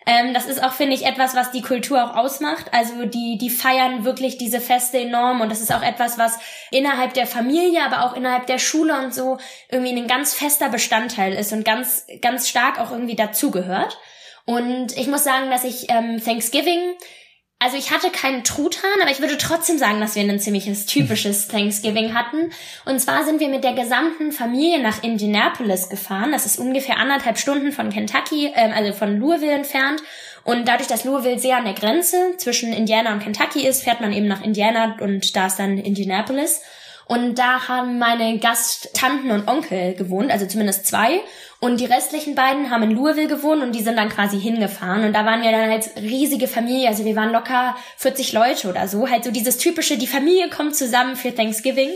[0.07, 2.73] Ähm, das ist auch, finde ich, etwas, was die Kultur auch ausmacht.
[2.73, 6.39] Also die, die feiern wirklich diese Feste enorm und das ist auch etwas, was
[6.71, 9.37] innerhalb der Familie, aber auch innerhalb der Schule und so
[9.69, 13.99] irgendwie ein ganz fester Bestandteil ist und ganz, ganz stark auch irgendwie dazugehört.
[14.45, 16.95] Und ich muss sagen, dass ich ähm, Thanksgiving,
[17.59, 21.47] also ich hatte keinen Truthahn, aber ich würde trotzdem sagen, dass wir ein ziemliches typisches
[21.49, 22.51] Thanksgiving hatten.
[22.85, 26.33] Und zwar sind wir mit der gesamten Familie nach Indianapolis gefahren.
[26.33, 30.03] Das ist ungefähr anderthalb Stunden von Kentucky, ähm, also von Louisville entfernt.
[30.45, 34.13] Und dadurch, dass Louisville sehr an der Grenze zwischen Indiana und Kentucky ist, fährt man
[34.13, 36.63] eben nach Indiana und da ist dann Indianapolis.
[37.07, 41.21] Und da haben meine Gasttanten und Onkel gewohnt, also zumindest zwei.
[41.61, 45.05] Und die restlichen beiden haben in Louisville gewohnt und die sind dann quasi hingefahren.
[45.05, 48.89] Und da waren wir dann als riesige Familie, also wir waren locker 40 Leute oder
[48.89, 49.09] so.
[49.09, 51.91] Halt so dieses typische, die Familie kommt zusammen für Thanksgiving.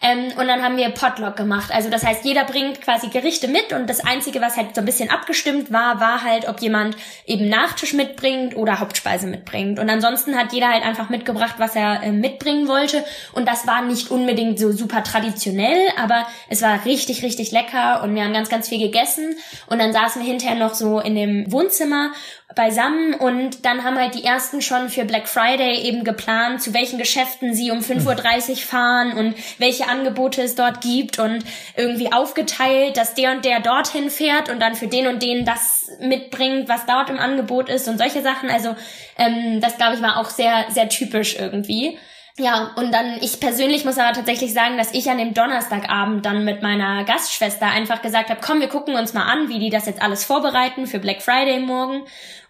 [0.00, 1.70] Ähm, und dann haben wir Potluck gemacht.
[1.72, 4.84] Also das heißt, jeder bringt quasi Gerichte mit und das Einzige, was halt so ein
[4.84, 9.78] bisschen abgestimmt war, war halt, ob jemand eben Nachtisch mitbringt oder Hauptspeise mitbringt.
[9.78, 13.04] Und ansonsten hat jeder halt einfach mitgebracht, was er äh, mitbringen wollte.
[13.32, 18.14] Und das war nicht unbedingt so super traditionell, aber es war richtig, richtig lecker und
[18.14, 19.36] wir haben ganz, ganz viel gegessen.
[19.66, 22.12] Und dann saßen wir hinterher noch so in dem Wohnzimmer
[22.54, 26.98] beisammen und dann haben halt die ersten schon für Black Friday eben geplant, zu welchen
[26.98, 31.44] Geschäften sie um 5.30 Uhr fahren und welche Angebote es dort gibt und
[31.76, 35.90] irgendwie aufgeteilt, dass der und der dorthin fährt und dann für den und den das
[36.00, 38.48] mitbringt, was dort im Angebot ist und solche Sachen.
[38.48, 38.74] Also
[39.18, 41.98] ähm, das glaube ich war auch sehr, sehr typisch irgendwie.
[42.38, 46.44] Ja, und dann, ich persönlich muss aber tatsächlich sagen, dass ich an dem Donnerstagabend dann
[46.44, 49.86] mit meiner Gastschwester einfach gesagt habe, komm, wir gucken uns mal an, wie die das
[49.86, 52.04] jetzt alles vorbereiten für Black Friday morgen.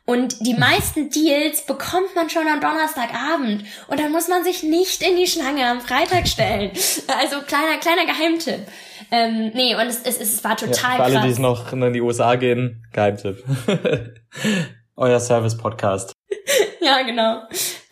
[0.04, 3.64] Und die meisten Deals bekommt man schon am Donnerstagabend.
[3.88, 6.70] Und dann muss man sich nicht in die Schlange am Freitag stellen.
[7.20, 8.66] Also kleiner, kleiner Geheimtipp.
[9.10, 11.24] Ähm, nee, und es, es, es war total ja, für alle, krass.
[11.24, 13.44] die es noch in die USA gehen, Geheimtipp.
[14.96, 16.12] Euer Service-Podcast.
[16.80, 17.42] ja, genau.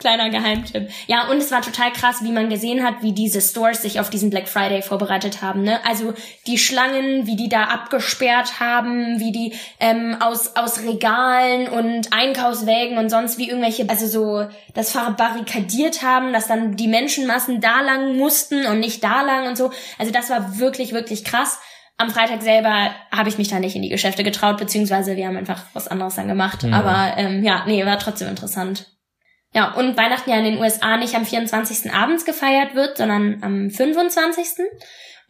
[0.07, 0.89] Kleiner Geheimtipp.
[1.09, 4.09] Ja, und es war total krass, wie man gesehen hat, wie diese Stores sich auf
[4.09, 5.63] diesen Black Friday vorbereitet haben.
[5.63, 5.85] Ne?
[5.85, 6.15] Also
[6.47, 12.99] die Schlangen, wie die da abgesperrt haben, wie die ähm, aus, aus Regalen und Einkaufswägen
[12.99, 18.17] und sonst wie irgendwelche, also so das verbarrikadiert haben, dass dann die Menschenmassen da lang
[18.17, 19.73] mussten und nicht da lang und so.
[19.99, 21.59] Also das war wirklich, wirklich krass.
[21.97, 25.37] Am Freitag selber habe ich mich da nicht in die Geschäfte getraut, beziehungsweise wir haben
[25.37, 26.63] einfach was anderes dann gemacht.
[26.63, 26.75] Mhm.
[26.75, 28.87] Aber ähm, ja, nee, war trotzdem interessant.
[29.57, 31.91] Ja, und Weihnachten ja in den USA nicht am 24.
[31.91, 34.67] abends gefeiert wird, sondern am 25.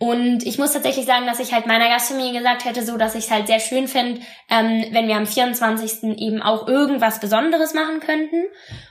[0.00, 3.26] Und ich muss tatsächlich sagen, dass ich halt meiner Gastfamilie gesagt hätte, so dass ich
[3.26, 6.18] es halt sehr schön fände, ähm, wenn wir am 24.
[6.18, 8.42] eben auch irgendwas Besonderes machen könnten.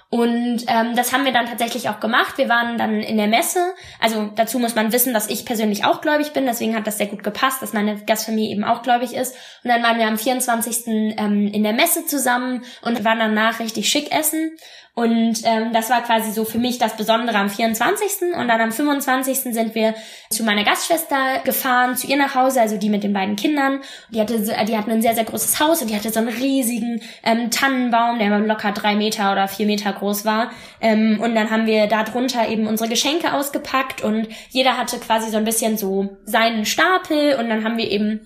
[0.09, 2.37] Und ähm, das haben wir dann tatsächlich auch gemacht.
[2.37, 3.73] Wir waren dann in der Messe.
[3.99, 6.45] Also dazu muss man wissen, dass ich persönlich auch gläubig bin.
[6.45, 9.35] Deswegen hat das sehr gut gepasst, dass meine Gastfamilie eben auch gläubig ist.
[9.63, 10.87] Und dann waren wir am 24.
[10.87, 14.51] Ähm, in der Messe zusammen und waren danach richtig schick essen.
[14.95, 18.33] Und ähm, das war quasi so für mich das Besondere am 24.
[18.33, 19.39] Und dann am 25.
[19.39, 19.93] sind wir
[20.29, 23.81] zu meiner Gastschwester gefahren, zu ihr nach Hause, also die mit den beiden Kindern.
[24.09, 27.01] Die hatte, die hatten ein sehr, sehr großes Haus und die hatte so einen riesigen
[27.23, 30.51] ähm, Tannenbaum, der locker drei Meter oder vier Meter groß war.
[30.81, 35.31] Ähm, und dann haben wir da drunter eben unsere Geschenke ausgepackt und jeder hatte quasi
[35.31, 38.21] so ein bisschen so seinen Stapel und dann haben wir eben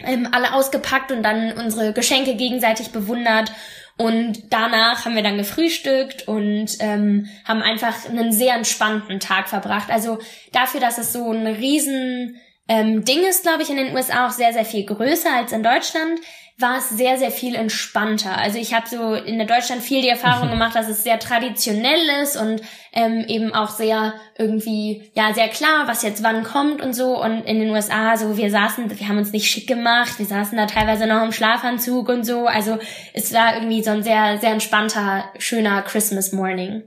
[0.00, 3.50] ähm, alle ausgepackt und dann unsere Geschenke gegenseitig bewundert
[3.98, 9.90] und danach haben wir dann gefrühstückt und ähm, haben einfach einen sehr entspannten Tag verbracht.
[9.90, 10.18] Also
[10.52, 12.36] dafür, dass es so ein riesen
[12.68, 15.62] ähm, Ding ist, glaube ich, in den USA auch sehr, sehr viel größer als in
[15.62, 16.20] Deutschland,
[16.58, 18.38] war es sehr, sehr viel entspannter.
[18.38, 22.22] Also ich habe so in der Deutschland viel die Erfahrung gemacht, dass es sehr traditionell
[22.22, 26.94] ist und ähm, eben auch sehr irgendwie, ja, sehr klar, was jetzt wann kommt und
[26.94, 27.22] so.
[27.22, 30.56] Und in den USA, so wir saßen, wir haben uns nicht schick gemacht, wir saßen
[30.56, 32.46] da teilweise noch im Schlafanzug und so.
[32.46, 32.78] Also
[33.12, 36.84] es war irgendwie so ein sehr, sehr entspannter, schöner Christmas Morning.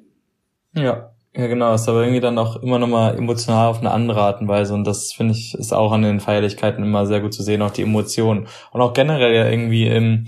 [0.74, 4.42] Ja, ja, genau, ist aber irgendwie dann auch immer nochmal emotional auf eine andere Art
[4.42, 7.44] und Weise und das finde ich ist auch an den Feierlichkeiten immer sehr gut zu
[7.44, 8.48] sehen, auch die Emotionen.
[8.72, 10.26] Und auch generell ja irgendwie im,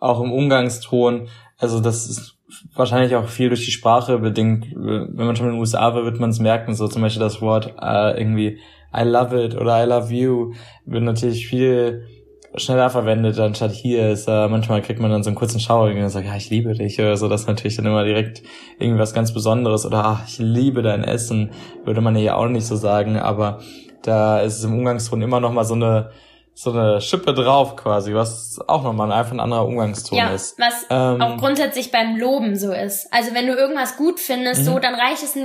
[0.00, 2.36] auch im Umgangston, also das ist
[2.74, 6.20] wahrscheinlich auch viel durch die Sprache bedingt, wenn man schon in den USA war, wird
[6.20, 8.58] man es merken, so zum Beispiel das Wort äh, irgendwie
[8.96, 10.52] I love it oder I love you
[10.84, 12.06] wird natürlich viel
[12.56, 14.28] schneller verwendet, anstatt hier ist.
[14.28, 16.98] Äh, manchmal kriegt man dann so einen kurzen Schauer und sagt, ja, ich liebe dich
[17.00, 17.28] oder so.
[17.28, 18.42] Das ist natürlich dann immer direkt
[18.78, 19.86] irgendwas ganz Besonderes.
[19.86, 21.50] Oder ach, ich liebe dein Essen,
[21.84, 23.16] würde man ja auch nicht so sagen.
[23.16, 23.60] Aber
[24.02, 26.10] da ist es im Umgangston immer noch mal so eine
[26.56, 30.56] so eine Schippe drauf quasi, was auch nochmal einfach ein anderer Umgangston ja, ist.
[30.56, 33.12] Was ähm, auch grundsätzlich beim Loben so ist.
[33.12, 34.64] Also wenn du irgendwas gut findest, mhm.
[34.64, 35.36] so, dann reicht es,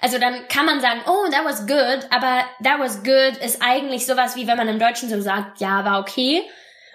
[0.00, 4.06] also dann kann man sagen, oh, that was good, aber that was good ist eigentlich
[4.06, 6.42] sowas wie wenn man im Deutschen so sagt, ja, war okay.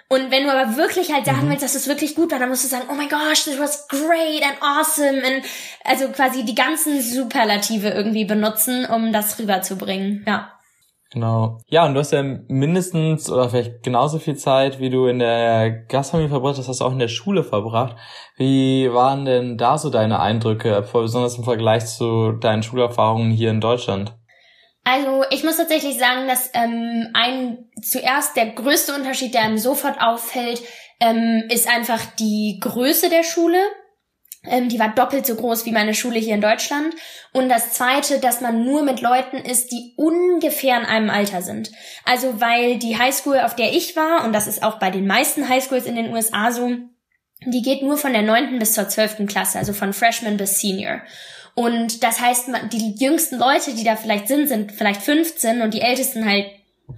[0.08, 1.50] Und wenn du aber wirklich halt sagen mhm.
[1.50, 3.86] willst, dass es wirklich gut war, dann musst du sagen, oh my gosh, this was
[3.86, 5.22] great and awesome.
[5.24, 5.44] And
[5.84, 10.24] also quasi die ganzen Superlative irgendwie benutzen, um das rüberzubringen.
[10.26, 10.50] Ja.
[11.12, 11.58] Genau.
[11.66, 15.70] Ja, und du hast ja mindestens oder vielleicht genauso viel Zeit, wie du in der
[15.70, 17.96] Gastfamilie verbracht hast, hast du auch in der Schule verbracht.
[18.36, 23.60] Wie waren denn da so deine Eindrücke, besonders im Vergleich zu deinen Schulerfahrungen hier in
[23.60, 24.14] Deutschland?
[24.84, 30.00] Also ich muss tatsächlich sagen, dass ähm, ein zuerst der größte Unterschied, der einem sofort
[30.00, 30.62] auffällt,
[31.00, 33.58] ähm, ist einfach die Größe der Schule.
[34.44, 36.94] Ähm, die war doppelt so groß wie meine Schule hier in Deutschland.
[37.32, 41.70] Und das Zweite, dass man nur mit Leuten ist, die ungefähr in einem Alter sind.
[42.04, 45.48] Also weil die Highschool, auf der ich war, und das ist auch bei den meisten
[45.48, 46.70] Highschools in den USA so,
[47.46, 51.02] die geht nur von der neunten bis zur zwölften Klasse, also von Freshman bis Senior.
[51.54, 55.80] Und das heißt, die jüngsten Leute, die da vielleicht sind, sind vielleicht 15 und die
[55.80, 56.46] ältesten halt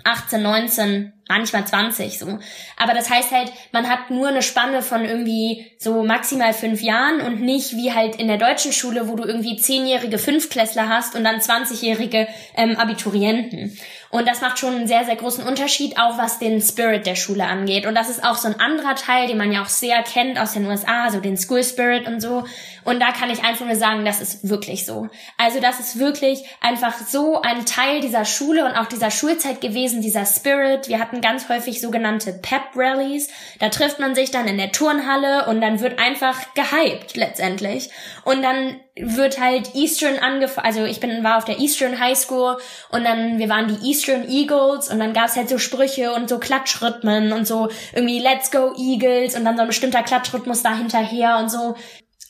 [0.05, 2.39] 18, 19, manchmal 20 so.
[2.77, 7.21] Aber das heißt halt, man hat nur eine Spanne von irgendwie so maximal fünf Jahren
[7.21, 11.25] und nicht wie halt in der deutschen Schule, wo du irgendwie zehnjährige Fünftklässler hast und
[11.25, 13.77] dann 20-jährige ähm, Abiturienten.
[14.13, 17.45] Und das macht schon einen sehr, sehr großen Unterschied, auch was den Spirit der Schule
[17.45, 17.87] angeht.
[17.87, 20.53] Und das ist auch so ein anderer Teil, den man ja auch sehr kennt aus
[20.53, 22.45] den USA, so den School Spirit und so.
[22.85, 25.09] Und da kann ich einfach nur sagen, das ist wirklich so.
[25.39, 30.03] Also das ist wirklich einfach so ein Teil dieser Schule und auch dieser Schulzeit gewesen,
[30.03, 30.89] dieser Spirit.
[30.89, 33.29] Wir hatten ganz häufig sogenannte Pep-Rallies.
[33.59, 37.89] Da trifft man sich dann in der Turnhalle und dann wird einfach gehypt letztendlich.
[38.25, 42.59] Und dann wird halt Eastern angefangen, also ich bin war auf der Eastern High School
[42.91, 46.39] und dann wir waren die Eastern Eagles und dann gab's halt so Sprüche und so
[46.39, 51.39] Klatschrhythmen und so irgendwie Let's Go Eagles und dann so ein bestimmter Klatschrhythmus da hinterher
[51.39, 51.75] und so.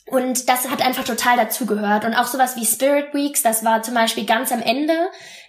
[0.05, 2.03] Und das hat einfach total dazugehört.
[2.03, 4.93] Und auch sowas wie Spirit Weeks, das war zum Beispiel ganz am Ende,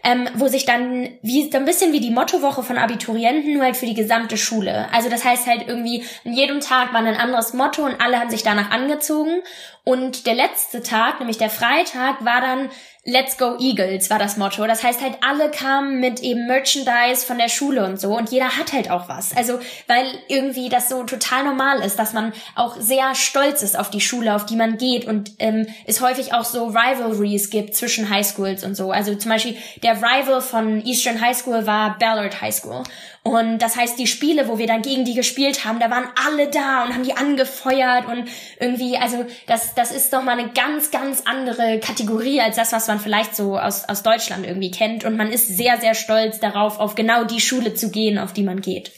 [0.05, 3.77] ähm, wo sich dann wie so ein bisschen wie die Mottowoche von Abiturienten, nur halt
[3.77, 4.87] für die gesamte Schule.
[4.93, 8.31] Also das heißt halt irgendwie, in jedem Tag war ein anderes Motto und alle haben
[8.31, 9.43] sich danach angezogen.
[9.83, 12.71] Und der letzte Tag, nämlich der Freitag, war dann
[13.07, 14.67] Let's go Eagles war das Motto.
[14.67, 18.57] Das heißt halt, alle kamen mit eben Merchandise von der Schule und so und jeder
[18.57, 19.37] hat halt auch was.
[19.37, 23.91] Also, weil irgendwie das so total normal ist, dass man auch sehr stolz ist auf
[23.91, 28.09] die Schule, auf die man geht und ähm, es häufig auch so Rivalries gibt zwischen
[28.09, 28.91] Highschools und so.
[28.91, 32.83] Also zum Beispiel der Rival von Eastern High School war Ballard High School.
[33.23, 36.51] Und das heißt, die Spiele, wo wir dann gegen die gespielt haben, da waren alle
[36.51, 38.29] da und haben die angefeuert und
[38.61, 42.87] irgendwie, also das, das ist doch mal eine ganz, ganz andere Kategorie als das, was
[42.87, 45.05] man vielleicht so aus, aus Deutschland irgendwie kennt.
[45.05, 48.43] Und man ist sehr, sehr stolz darauf, auf genau die Schule zu gehen, auf die
[48.43, 48.93] man geht.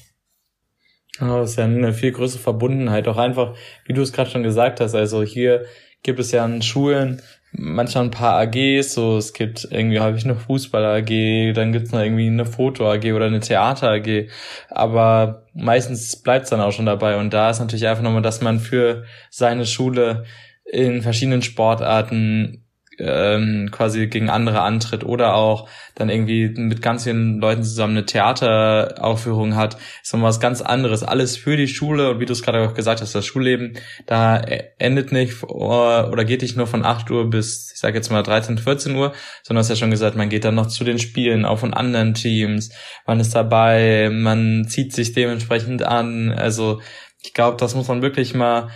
[1.20, 3.08] Oh, das ist ja eine viel größere Verbundenheit.
[3.08, 3.54] Auch einfach,
[3.86, 5.66] wie du es gerade schon gesagt hast, also hier
[6.02, 7.22] gibt es ja an Schulen
[7.58, 11.92] manchmal ein paar AGs, so es gibt irgendwie habe ich eine Fußball AG, dann gibt's
[11.92, 14.28] noch irgendwie eine Foto AG oder eine Theater AG,
[14.70, 18.60] aber meistens bleibt's dann auch schon dabei und da ist natürlich einfach nochmal, dass man
[18.60, 20.24] für seine Schule
[20.64, 22.65] in verschiedenen Sportarten
[22.98, 28.06] ähm, quasi gegen andere antritt oder auch dann irgendwie mit ganz vielen Leuten zusammen eine
[28.06, 31.02] Theateraufführung hat, ist noch was ganz anderes.
[31.02, 33.74] Alles für die Schule und wie du es gerade auch gesagt hast, das Schulleben,
[34.06, 34.38] da
[34.78, 38.58] endet nicht oder geht nicht nur von 8 Uhr bis, ich sage jetzt mal 13,
[38.58, 41.58] 14 Uhr, sondern hast ja schon gesagt, man geht dann noch zu den Spielen, auch
[41.58, 42.70] von anderen Teams,
[43.06, 46.30] man ist dabei, man zieht sich dementsprechend an.
[46.32, 46.80] Also
[47.22, 48.68] ich glaube, das muss man wirklich mal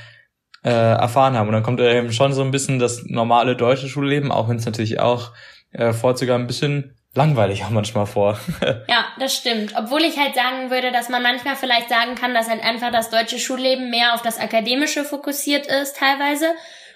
[0.65, 1.49] äh, erfahren haben.
[1.49, 4.67] Und dann kommt eben schon so ein bisschen das normale deutsche Schulleben, auch wenn es
[4.67, 5.33] natürlich auch
[5.73, 8.39] äh, vorzugsweise ein bisschen langweilig auch manchmal vor.
[8.89, 9.75] ja, das stimmt.
[9.77, 13.11] Obwohl ich halt sagen würde, dass man manchmal vielleicht sagen kann, dass halt einfach das
[13.11, 16.47] deutsche Schulleben mehr auf das Akademische fokussiert ist teilweise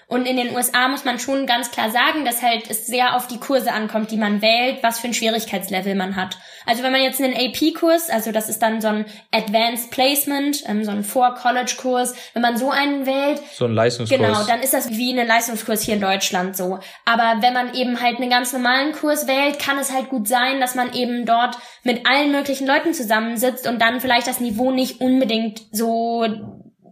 [0.07, 3.27] und in den USA muss man schon ganz klar sagen, dass halt es sehr auf
[3.27, 6.37] die Kurse ankommt, die man wählt, was für ein Schwierigkeitslevel man hat.
[6.67, 10.83] Also wenn man jetzt einen AP-Kurs, also das ist dann so ein Advanced Placement, ähm,
[10.83, 13.41] so ein Vor-College-Kurs, wenn man so einen wählt.
[13.53, 14.19] So ein Leistungskurs.
[14.19, 16.79] Genau, dann ist das wie ein Leistungskurs hier in Deutschland so.
[17.05, 20.59] Aber wenn man eben halt einen ganz normalen Kurs wählt, kann es halt gut sein,
[20.59, 25.01] dass man eben dort mit allen möglichen Leuten zusammensitzt und dann vielleicht das Niveau nicht
[25.01, 26.25] unbedingt so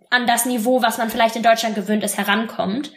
[0.09, 2.91] an das Niveau, was man vielleicht in Deutschland gewöhnt ist, herankommt.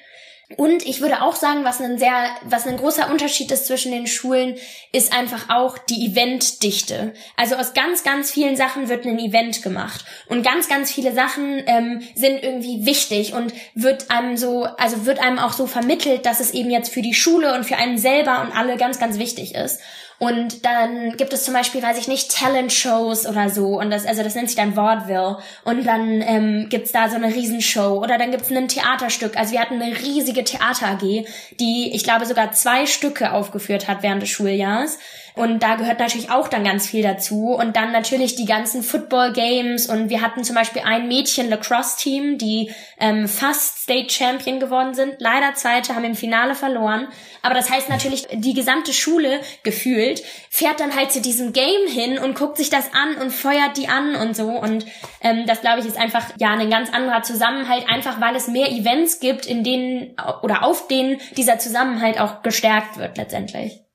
[0.56, 4.06] Und ich würde auch sagen, was ein sehr, was ein großer Unterschied ist zwischen den
[4.06, 4.54] Schulen,
[4.92, 7.14] ist einfach auch die Eventdichte.
[7.36, 11.64] Also aus ganz, ganz vielen Sachen wird ein Event gemacht und ganz, ganz viele Sachen
[11.66, 16.38] ähm, sind irgendwie wichtig und wird einem so, also wird einem auch so vermittelt, dass
[16.38, 19.56] es eben jetzt für die Schule und für einen selber und alle ganz, ganz wichtig
[19.56, 19.80] ist.
[20.18, 23.78] Und dann gibt es zum Beispiel, weiß ich nicht, Talent-Shows oder so.
[23.78, 25.38] Und das, also das nennt sich dann Vaudeville.
[25.64, 28.02] Und dann ähm, gibt's da so eine Riesenshow.
[28.02, 29.36] Oder dann gibt's ein Theaterstück.
[29.36, 31.26] Also wir hatten eine riesige Theater-AG,
[31.60, 34.98] die, ich glaube, sogar zwei Stücke aufgeführt hat während des Schuljahres.
[35.36, 37.52] Und da gehört natürlich auch dann ganz viel dazu.
[37.52, 39.86] Und dann natürlich die ganzen Football-Games.
[39.86, 45.16] Und wir hatten zum Beispiel ein Mädchen-Lacrosse-Team, die ähm, fast State Champion geworden sind.
[45.18, 47.08] Leider Zweite, haben im Finale verloren.
[47.42, 52.18] Aber das heißt natürlich, die gesamte Schule gefühlt fährt dann halt zu diesem Game hin
[52.18, 54.48] und guckt sich das an und feuert die an und so.
[54.48, 54.86] Und
[55.20, 58.72] ähm, das, glaube ich, ist einfach ja ein ganz anderer Zusammenhalt, einfach weil es mehr
[58.72, 63.85] Events gibt, in denen oder auf denen dieser Zusammenhalt auch gestärkt wird letztendlich.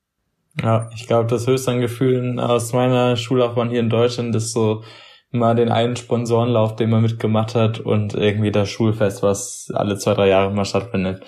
[0.59, 4.83] Ja, ich glaube, das höchste an Gefühlen aus meiner Schullaufbahn hier in Deutschland ist so
[5.31, 10.13] mal den einen Sponsorenlauf, den man mitgemacht hat und irgendwie das Schulfest, was alle zwei,
[10.13, 11.23] drei Jahre mal stattfindet.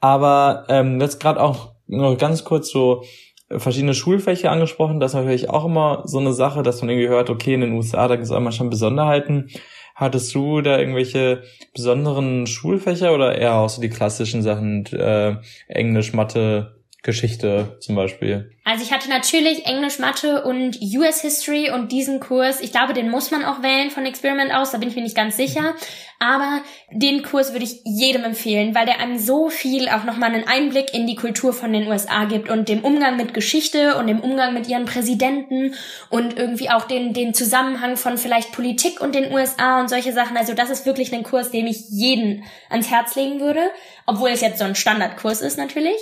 [0.00, 3.04] Aber ähm, jetzt gerade auch noch ganz kurz so
[3.50, 5.00] verschiedene Schulfächer angesprochen.
[5.00, 7.72] Das ist natürlich auch immer so eine Sache, dass man irgendwie hört, okay, in den
[7.72, 9.48] USA, da gibt es auch immer schon Besonderheiten.
[9.94, 11.42] Hattest du da irgendwelche
[11.74, 18.50] besonderen Schulfächer oder eher auch so die klassischen Sachen, äh, Englisch, Mathe, Geschichte zum Beispiel?
[18.64, 23.08] Also ich hatte natürlich Englisch, Mathe und US History und diesen Kurs, ich glaube, den
[23.08, 25.74] muss man auch wählen von Experiment aus, da bin ich mir nicht ganz sicher.
[26.18, 30.48] Aber den Kurs würde ich jedem empfehlen, weil der einem so viel auch nochmal einen
[30.48, 34.18] Einblick in die Kultur von den USA gibt und dem Umgang mit Geschichte und dem
[34.18, 35.74] Umgang mit ihren Präsidenten
[36.10, 40.36] und irgendwie auch den, den Zusammenhang von vielleicht Politik und den USA und solche Sachen.
[40.36, 43.62] Also das ist wirklich ein Kurs, dem ich jeden ans Herz legen würde,
[44.04, 45.96] obwohl es jetzt so ein Standardkurs ist natürlich.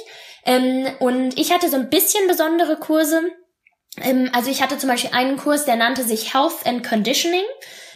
[0.46, 3.20] Ähm, und ich hatte so ein bisschen besondere Kurse.
[4.00, 7.44] Ähm, also ich hatte zum Beispiel einen Kurs, der nannte sich Health and Conditioning.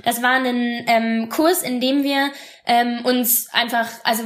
[0.05, 2.31] Das war ein ähm, Kurs, in dem wir
[2.67, 4.23] ähm, uns einfach, also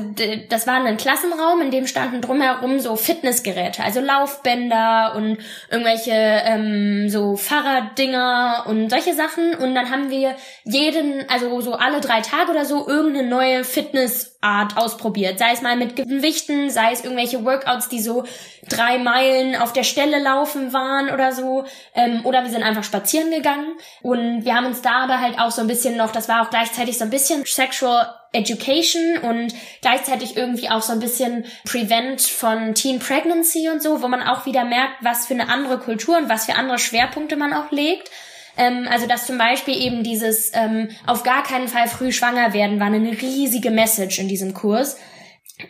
[0.50, 5.38] das war ein Klassenraum, in dem standen drumherum so Fitnessgeräte, also Laufbänder und
[5.70, 9.54] irgendwelche ähm, so Fahrraddinger und solche Sachen.
[9.54, 10.34] Und dann haben wir
[10.64, 15.38] jeden, also so alle drei Tage oder so, irgendeine neue Fitnessart ausprobiert.
[15.38, 18.24] Sei es mal mit Gewichten, sei es irgendwelche Workouts, die so
[18.68, 21.64] drei Meilen auf der Stelle laufen waren oder so.
[21.94, 23.72] Ähm, oder wir sind einfach spazieren gegangen.
[24.02, 26.50] Und wir haben uns da aber halt auch so ein bisschen noch, das war auch
[26.50, 32.74] gleichzeitig so ein bisschen Sexual Education und gleichzeitig irgendwie auch so ein bisschen Prevent von
[32.74, 36.29] Teen Pregnancy und so, wo man auch wieder merkt, was für eine andere Kultur und
[36.29, 38.11] was für andere Schwerpunkte man auch legt.
[38.57, 42.79] Ähm, also dass zum Beispiel eben dieses ähm, auf gar keinen Fall früh schwanger werden
[42.79, 44.96] war eine riesige Message in diesem Kurs.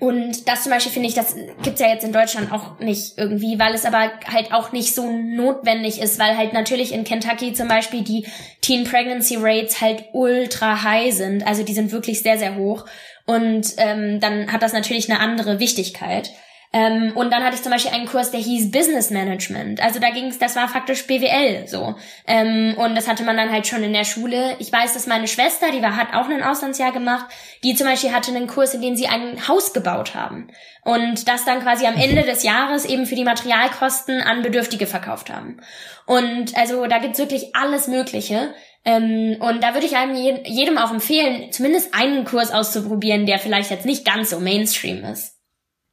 [0.00, 3.58] Und das zum Beispiel finde ich, das gibt's ja jetzt in Deutschland auch nicht irgendwie,
[3.58, 7.68] weil es aber halt auch nicht so notwendig ist, weil halt natürlich in Kentucky zum
[7.68, 8.26] Beispiel die
[8.62, 11.46] Teen Pregnancy Rates halt ultra high sind.
[11.46, 12.86] Also die sind wirklich sehr, sehr hoch.
[13.26, 16.30] Und ähm, dann hat das natürlich eine andere Wichtigkeit.
[16.74, 19.80] Ähm, und dann hatte ich zum Beispiel einen Kurs, der hieß Business Management.
[19.80, 21.94] Also da ging's, das war faktisch BWL so.
[22.26, 24.56] Ähm, und das hatte man dann halt schon in der Schule.
[24.58, 27.26] Ich weiß, dass meine Schwester, die war, hat auch ein Auslandsjahr gemacht,
[27.62, 30.48] die zum Beispiel hatte einen Kurs, in dem sie ein Haus gebaut haben.
[30.82, 35.30] Und das dann quasi am Ende des Jahres eben für die Materialkosten an Bedürftige verkauft
[35.30, 35.60] haben.
[36.06, 38.52] Und also da gibt's wirklich alles Mögliche.
[38.84, 43.70] Ähm, und da würde ich einem jedem auch empfehlen, zumindest einen Kurs auszuprobieren, der vielleicht
[43.70, 45.33] jetzt nicht ganz so Mainstream ist.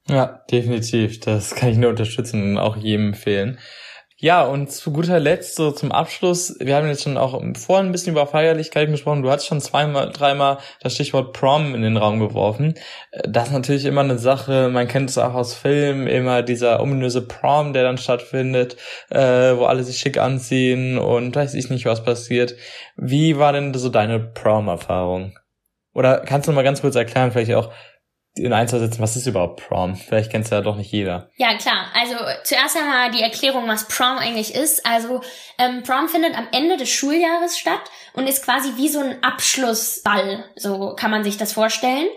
[0.08, 1.20] Ja, definitiv.
[1.20, 3.60] Das kann ich nur unterstützen und auch jedem empfehlen.
[4.24, 7.92] Ja, und zu guter Letzt, so zum Abschluss, wir haben jetzt schon auch vorhin ein
[7.92, 9.24] bisschen über Feierlichkeiten gesprochen.
[9.24, 12.76] Du hast schon zweimal, dreimal das Stichwort Prom in den Raum geworfen.
[13.28, 17.24] Das ist natürlich immer eine Sache, man kennt es auch aus Filmen, immer dieser ominöse
[17.24, 18.78] Prom, der dann stattfindet,
[19.10, 22.56] äh, wo alle sich schick anziehen und weiß ich nicht, was passiert.
[22.98, 25.36] Wie war denn so deine Prom-Erfahrung?
[25.96, 27.74] Oder kannst du mal ganz kurz erklären, vielleicht auch,
[28.36, 29.96] in ein, zwei Sätzen, was ist überhaupt Prom?
[29.96, 31.30] Vielleicht kennt es ja doch nicht jeder.
[31.36, 31.88] Ja, klar.
[31.94, 34.86] Also zuerst einmal die Erklärung, was Prom eigentlich ist.
[34.86, 35.22] Also
[35.58, 37.82] ähm, Prom findet am Ende des Schuljahres statt
[38.14, 40.46] und ist quasi wie so ein Abschlussball.
[40.56, 42.08] So kann man sich das vorstellen.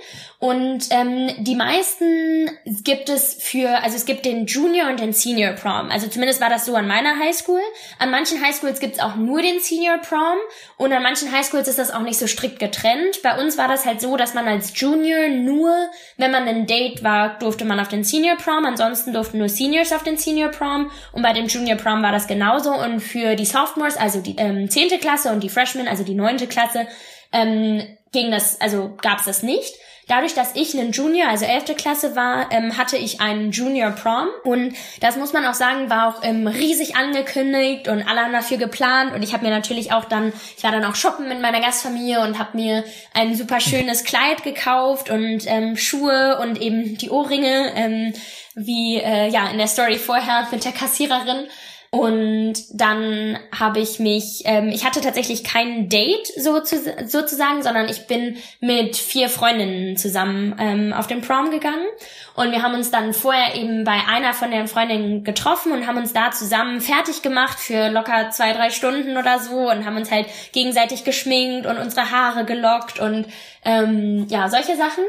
[0.45, 2.51] Und ähm, die meisten
[2.83, 5.89] gibt es für, also es gibt den Junior und den Senior Prom.
[5.91, 7.63] Also zumindest war das so an meiner Highschool.
[7.99, 10.37] An manchen Highschools gibt es auch nur den Senior Prom
[10.77, 13.23] und an manchen Highschools ist das auch nicht so strikt getrennt.
[13.23, 15.75] Bei uns war das halt so, dass man als Junior nur,
[16.17, 18.65] wenn man ein Date war, durfte man auf den Senior Prom.
[18.65, 20.91] Ansonsten durften nur Seniors auf den Senior Prom.
[21.13, 22.73] Und bei dem Junior Prom war das genauso.
[22.73, 25.01] Und für die Sophomores, also die ähm, 10.
[25.01, 26.49] Klasse und die Freshmen, also die 9.
[26.49, 26.87] Klasse,
[27.33, 29.75] ähm, ging das, also gab es das nicht.
[30.07, 31.77] Dadurch, dass ich einen Junior, also 11.
[31.77, 36.09] Klasse war, ähm, hatte ich einen Junior Prom und das muss man auch sagen, war
[36.09, 40.05] auch ähm, riesig angekündigt und alle haben dafür geplant und ich habe mir natürlich auch
[40.05, 42.85] dann, ich war dann auch shoppen mit meiner Gastfamilie und habe mir
[43.15, 48.13] ein super schönes Kleid gekauft und ähm, Schuhe und eben die Ohrringe, ähm,
[48.55, 51.49] wie äh, ja in der Story vorher mit der Kassiererin
[51.95, 56.77] und dann habe ich mich, ähm, ich hatte tatsächlich kein Date so zu,
[57.07, 61.87] sozusagen, sondern ich bin mit vier Freundinnen zusammen ähm, auf den Prom gegangen.
[62.35, 65.99] Und wir haben uns dann vorher eben bei einer von den Freundinnen getroffen und haben
[65.99, 70.11] uns da zusammen fertig gemacht für locker zwei, drei Stunden oder so und haben uns
[70.11, 73.29] halt gegenseitig geschminkt und unsere Haare gelockt und
[73.65, 75.05] ähm, ja, solche Sachen.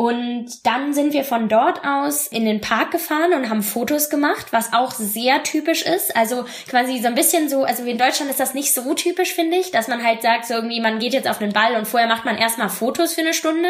[0.00, 4.46] Und dann sind wir von dort aus in den Park gefahren und haben Fotos gemacht,
[4.50, 6.16] was auch sehr typisch ist.
[6.16, 9.58] Also quasi so ein bisschen so, also in Deutschland ist das nicht so typisch, finde
[9.58, 12.08] ich, dass man halt sagt, so irgendwie, man geht jetzt auf den Ball und vorher
[12.08, 13.68] macht man erstmal Fotos für eine Stunde.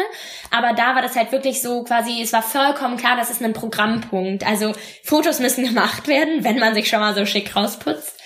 [0.51, 3.51] Aber da war das halt wirklich so quasi, es war vollkommen klar, das ist ein
[3.51, 4.47] Programmpunkt.
[4.47, 4.71] Also
[5.03, 8.20] Fotos müssen gemacht werden, wenn man sich schon mal so schick rausputzt.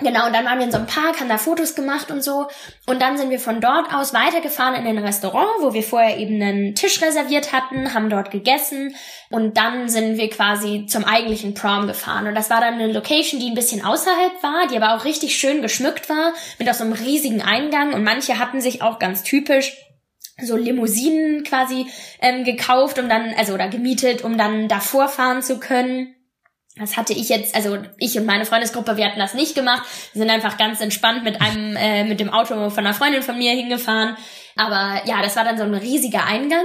[0.00, 2.46] Genau, und dann waren wir in so einem Park, haben da Fotos gemacht und so.
[2.86, 6.40] Und dann sind wir von dort aus weitergefahren in ein Restaurant, wo wir vorher eben
[6.40, 8.94] einen Tisch reserviert hatten, haben dort gegessen.
[9.28, 12.28] Und dann sind wir quasi zum eigentlichen Prom gefahren.
[12.28, 15.36] Und das war dann eine Location, die ein bisschen außerhalb war, die aber auch richtig
[15.36, 17.92] schön geschmückt war, mit auch so einem riesigen Eingang.
[17.92, 19.76] Und manche hatten sich auch ganz typisch
[20.40, 21.86] so Limousinen quasi
[22.20, 26.14] ähm, gekauft, um dann, also oder gemietet, um dann davor fahren zu können.
[26.78, 29.82] Das hatte ich jetzt, also ich und meine Freundesgruppe, wir hatten das nicht gemacht.
[30.12, 33.38] Wir sind einfach ganz entspannt mit einem, äh, mit dem Auto von einer Freundin von
[33.38, 34.16] mir hingefahren.
[34.56, 36.64] Aber ja, das war dann so ein riesiger Eingang.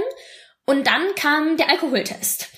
[0.66, 2.48] Und dann kam der Alkoholtest.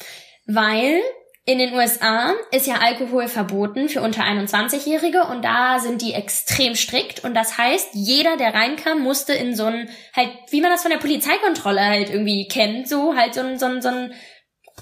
[0.47, 1.01] Weil
[1.49, 6.75] in den USA ist ja Alkohol verboten für unter 21-Jährige und da sind die extrem
[6.75, 10.83] strikt und das heißt, jeder, der reinkam, musste in so ein, halt, wie man das
[10.83, 14.13] von der Polizeikontrolle halt irgendwie kennt, so halt so ein, so ein, so ein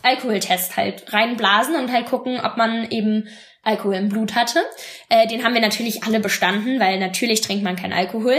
[0.05, 3.29] Alkoholtest halt reinblasen und halt gucken, ob man eben
[3.65, 4.61] Alkohol im Blut hatte.
[5.09, 8.37] Äh, den haben wir natürlich alle bestanden, weil natürlich trinkt man kein Alkohol.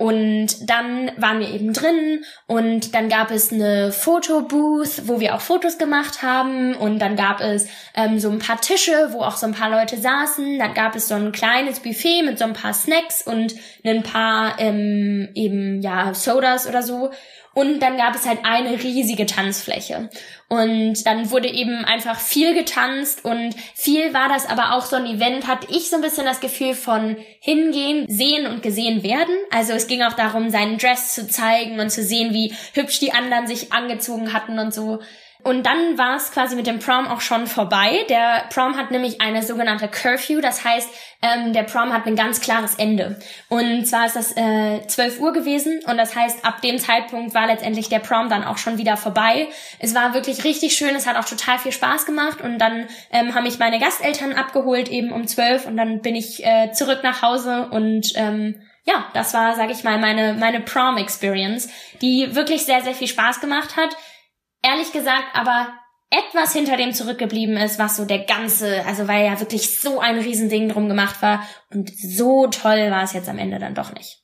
[0.00, 5.40] Und dann waren wir eben drin und dann gab es eine Fotobooth, wo wir auch
[5.40, 7.66] Fotos gemacht haben und dann gab es
[7.96, 10.56] ähm, so ein paar Tische, wo auch so ein paar Leute saßen.
[10.60, 14.60] Dann gab es so ein kleines Buffet mit so ein paar Snacks und ein paar
[14.60, 17.10] ähm, eben ja Sodas oder so.
[17.58, 20.10] Und dann gab es halt eine riesige Tanzfläche.
[20.46, 25.06] Und dann wurde eben einfach viel getanzt und viel war das aber auch so ein
[25.06, 29.34] Event, hatte ich so ein bisschen das Gefühl von hingehen, sehen und gesehen werden.
[29.50, 33.10] Also es ging auch darum, seinen Dress zu zeigen und zu sehen, wie hübsch die
[33.10, 35.00] anderen sich angezogen hatten und so.
[35.44, 38.04] Und dann war es quasi mit dem Prom auch schon vorbei.
[38.08, 40.90] Der Prom hat nämlich eine sogenannte Curfew, das heißt,
[41.22, 43.20] ähm, der Prom hat ein ganz klares Ende.
[43.48, 45.80] Und zwar ist das äh, 12 Uhr gewesen.
[45.86, 49.46] Und das heißt, ab dem Zeitpunkt war letztendlich der Prom dann auch schon wieder vorbei.
[49.78, 52.40] Es war wirklich richtig schön, es hat auch total viel Spaß gemacht.
[52.40, 56.44] Und dann ähm, haben mich meine Gasteltern abgeholt eben um 12 und dann bin ich
[56.44, 57.68] äh, zurück nach Hause.
[57.70, 61.68] Und ähm, ja, das war, sag ich mal, meine, meine Prom-Experience,
[62.02, 63.96] die wirklich sehr, sehr viel Spaß gemacht hat
[64.62, 65.68] ehrlich gesagt aber
[66.10, 70.18] etwas hinter dem zurückgeblieben ist, was so der ganze, also weil ja wirklich so ein
[70.18, 74.22] Riesending drum gemacht war und so toll war es jetzt am Ende dann doch nicht.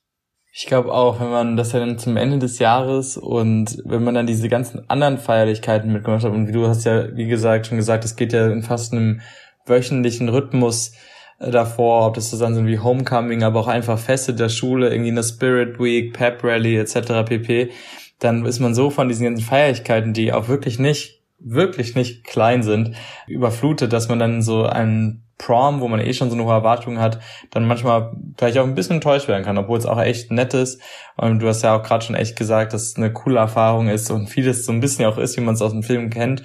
[0.57, 4.15] Ich glaube auch, wenn man das ja dann zum Ende des Jahres und wenn man
[4.15, 7.77] dann diese ganzen anderen Feierlichkeiten mitgemacht hat und wie du hast ja, wie gesagt, schon
[7.77, 9.21] gesagt, es geht ja in fast einem
[9.65, 10.93] wöchentlichen Rhythmus
[11.39, 14.89] äh, davor, ob das so dann sind wie Homecoming, aber auch einfach Feste der Schule,
[14.89, 17.25] irgendwie eine Spirit Week, Pep Rally etc.
[17.25, 17.71] pp
[18.19, 22.63] dann ist man so von diesen ganzen Feierlichkeiten, die auch wirklich nicht, wirklich nicht klein
[22.63, 22.95] sind,
[23.27, 26.99] überflutet, dass man dann so einen Prom, wo man eh schon so eine hohe Erwartung
[26.99, 27.19] hat,
[27.51, 30.81] dann manchmal vielleicht auch ein bisschen enttäuscht werden kann, obwohl es auch echt nett ist.
[31.17, 34.09] Und du hast ja auch gerade schon echt gesagt, dass es eine coole Erfahrung ist
[34.11, 36.43] und vieles so ein bisschen auch ist, wie man es aus dem Film kennt.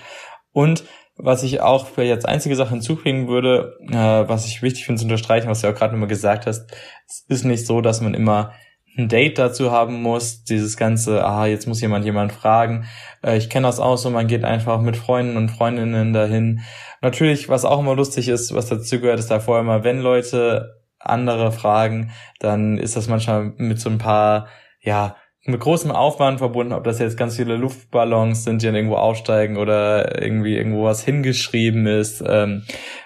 [0.53, 0.85] Und
[1.17, 5.05] was ich auch vielleicht als einzige Sache hinzufügen würde, äh, was ich wichtig finde zu
[5.05, 6.73] unterstreichen, was du ja auch gerade immer gesagt hast,
[7.07, 8.53] es ist nicht so, dass man immer
[8.97, 12.87] ein Date dazu haben muss, dieses ganze, ah, jetzt muss jemand jemand fragen.
[13.23, 16.61] Äh, ich kenne das auch so, man geht einfach mit Freunden und Freundinnen dahin.
[17.01, 21.51] Natürlich, was auch immer lustig ist, was dazu gehört, ist davor immer, wenn Leute andere
[21.51, 22.11] fragen,
[22.41, 24.49] dann ist das manchmal mit so ein paar,
[24.81, 25.17] ja,
[25.47, 29.57] mit großem Aufwand verbunden, ob das jetzt ganz viele Luftballons sind, die dann irgendwo aufsteigen
[29.57, 32.65] oder irgendwie irgendwo was hingeschrieben ist ähm,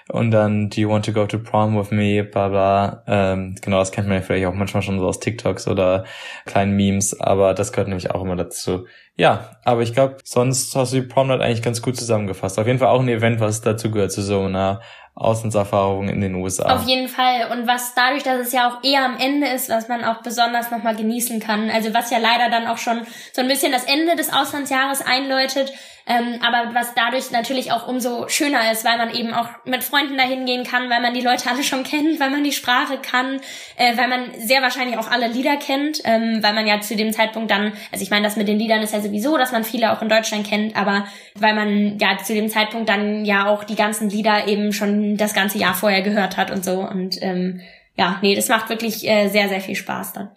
[0.09, 3.03] und dann Do you want to go to prom with me, bla bla.
[3.07, 6.03] Ähm, genau, das kennt man ja vielleicht auch manchmal schon so aus TikToks oder
[6.45, 8.85] kleinen Memes, aber das gehört nämlich auch immer dazu.
[9.15, 12.59] Ja, aber ich glaube, sonst hast du die Prom Night eigentlich ganz gut zusammengefasst.
[12.59, 14.81] Auf jeden Fall auch ein Event, was dazu gehört zu so einer
[15.15, 16.75] Auslandserfahrung in den USA.
[16.75, 17.49] Auf jeden Fall.
[17.51, 20.71] Und was dadurch, dass es ja auch eher am Ende ist, was man auch besonders
[20.71, 21.69] nochmal genießen kann.
[21.69, 25.71] Also was ja leider dann auch schon so ein bisschen das Ende des Auslandsjahres einläutet,
[26.07, 30.17] ähm, aber was dadurch natürlich auch umso schöner ist, weil man eben auch mit Freunden
[30.17, 33.39] dahin gehen kann, weil man die Leute alle schon kennt, weil man die Sprache kann,
[33.75, 37.11] äh, weil man sehr wahrscheinlich auch alle Lieder kennt, ähm, weil man ja zu dem
[37.11, 39.91] Zeitpunkt dann, also ich meine, das mit den Liedern ist ja sowieso, dass man viele
[39.91, 43.75] auch in Deutschland kennt, aber weil man ja zu dem Zeitpunkt dann ja auch die
[43.75, 47.61] ganzen Lieder eben schon das ganze Jahr vorher gehört hat und so und ähm,
[47.97, 50.29] ja, nee, das macht wirklich äh, sehr, sehr viel Spaß dann.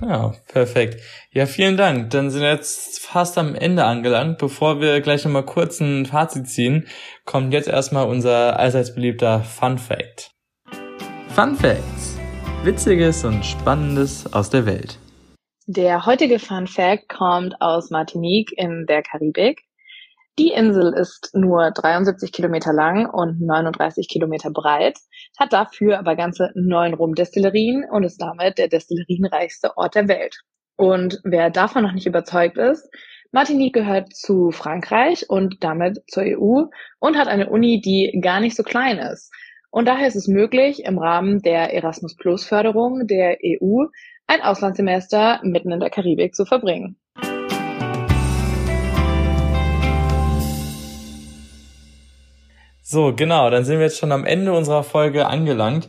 [0.00, 1.00] Ja, perfekt.
[1.32, 2.10] Ja, vielen Dank.
[2.10, 4.38] Dann sind wir jetzt fast am Ende angelangt.
[4.38, 6.86] Bevor wir gleich nochmal kurz ein Fazit ziehen,
[7.24, 10.30] kommt jetzt erstmal unser allseits beliebter Fun Fact.
[11.28, 12.18] Fun Facts.
[12.64, 14.98] Witziges und Spannendes aus der Welt.
[15.66, 19.62] Der heutige Fun Fact kommt aus Martinique in der Karibik.
[20.38, 24.98] Die Insel ist nur 73 Kilometer lang und 39 Kilometer breit,
[25.38, 30.38] hat dafür aber ganze neun Rumdestillerien und ist damit der destillerienreichste Ort der Welt.
[30.76, 32.88] Und wer davon noch nicht überzeugt ist,
[33.32, 36.64] Martinique gehört zu Frankreich und damit zur EU
[36.98, 39.30] und hat eine Uni, die gar nicht so klein ist.
[39.70, 43.84] Und daher ist es möglich, im Rahmen der Erasmus Plus Förderung der EU
[44.26, 46.98] ein Auslandssemester mitten in der Karibik zu verbringen.
[52.92, 55.88] So, genau, dann sind wir jetzt schon am Ende unserer Folge angelangt.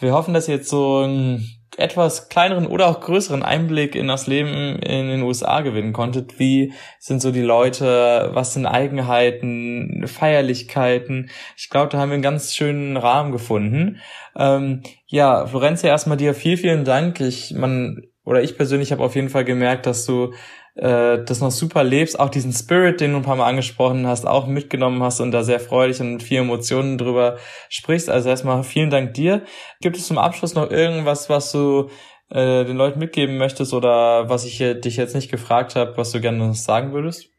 [0.00, 4.26] Wir hoffen, dass ihr jetzt so einen etwas kleineren oder auch größeren Einblick in das
[4.26, 6.40] Leben in den USA gewinnen konntet.
[6.40, 8.30] Wie sind so die Leute?
[8.32, 11.30] Was sind Eigenheiten, Feierlichkeiten?
[11.56, 13.98] Ich glaube, da haben wir einen ganz schönen Rahmen gefunden.
[14.36, 17.20] Ähm, ja, Florencia, erstmal dir viel, vielen Dank.
[17.20, 20.32] Ich, man, oder ich persönlich habe auf jeden Fall gemerkt, dass du
[20.74, 24.26] äh, das noch super lebst, auch diesen Spirit, den du ein paar Mal angesprochen hast,
[24.26, 28.08] auch mitgenommen hast und da sehr freudig und vielen Emotionen drüber sprichst.
[28.08, 29.42] Also erstmal vielen Dank dir.
[29.80, 31.90] Gibt es zum Abschluss noch irgendwas, was du
[32.30, 36.20] äh, den Leuten mitgeben möchtest oder was ich dich jetzt nicht gefragt habe, was du
[36.20, 37.30] gerne sagen würdest?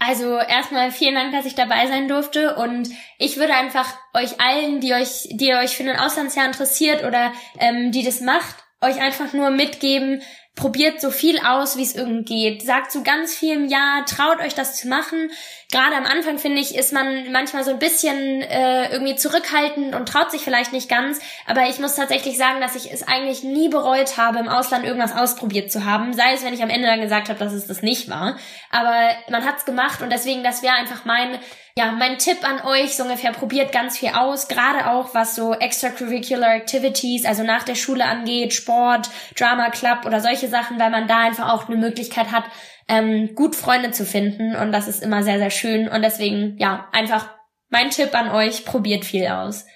[0.00, 2.88] Also erstmal vielen Dank, dass ich dabei sein durfte und
[3.18, 7.90] ich würde einfach euch allen, die euch, die euch für ein Auslandsjahr interessiert oder ähm,
[7.90, 10.22] die das macht, euch einfach nur mitgeben,
[10.58, 12.62] probiert so viel aus, wie es irgend geht.
[12.62, 15.30] Sagt zu so ganz vielem Ja, traut euch das zu machen.
[15.70, 20.08] Gerade am Anfang, finde ich, ist man manchmal so ein bisschen äh, irgendwie zurückhaltend und
[20.08, 21.20] traut sich vielleicht nicht ganz.
[21.46, 25.14] Aber ich muss tatsächlich sagen, dass ich es eigentlich nie bereut habe, im Ausland irgendwas
[25.14, 26.12] ausprobiert zu haben.
[26.12, 28.36] Sei es, wenn ich am Ende dann gesagt habe, dass es das nicht war.
[28.70, 31.38] Aber man hat's gemacht und deswegen, das wäre einfach mein
[31.78, 35.54] ja, mein Tipp an euch, so ungefähr, probiert ganz viel aus, gerade auch was so
[35.54, 41.20] extracurricular activities, also nach der Schule angeht, Sport, Drama Club oder Sachen, weil man da
[41.20, 42.44] einfach auch eine Möglichkeit hat,
[42.88, 46.88] ähm, gut Freunde zu finden und das ist immer sehr, sehr schön und deswegen, ja,
[46.92, 47.28] einfach
[47.70, 49.66] mein Tipp an euch, probiert viel aus.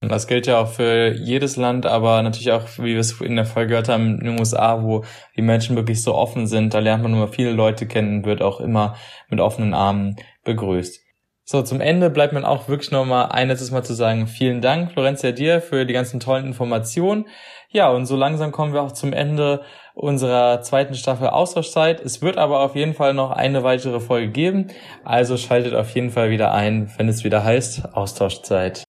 [0.00, 3.44] Das gilt ja auch für jedes Land, aber natürlich auch, wie wir es in der
[3.44, 5.04] Folge gehört haben, in den USA, wo
[5.36, 6.72] die Menschen wirklich so offen sind.
[6.72, 8.96] Da lernt man immer viele Leute kennen, wird auch immer
[9.28, 11.00] mit offenen Armen begrüßt.
[11.44, 14.92] So, zum Ende bleibt mir auch wirklich nochmal ein letztes Mal zu sagen, vielen Dank,
[14.92, 17.26] Florencia, dir für die ganzen tollen Informationen.
[17.70, 19.62] Ja, und so langsam kommen wir auch zum Ende
[19.94, 22.00] unserer zweiten Staffel Austauschzeit.
[22.00, 24.68] Es wird aber auf jeden Fall noch eine weitere Folge geben.
[25.04, 28.87] Also schaltet auf jeden Fall wieder ein, wenn es wieder heißt Austauschzeit.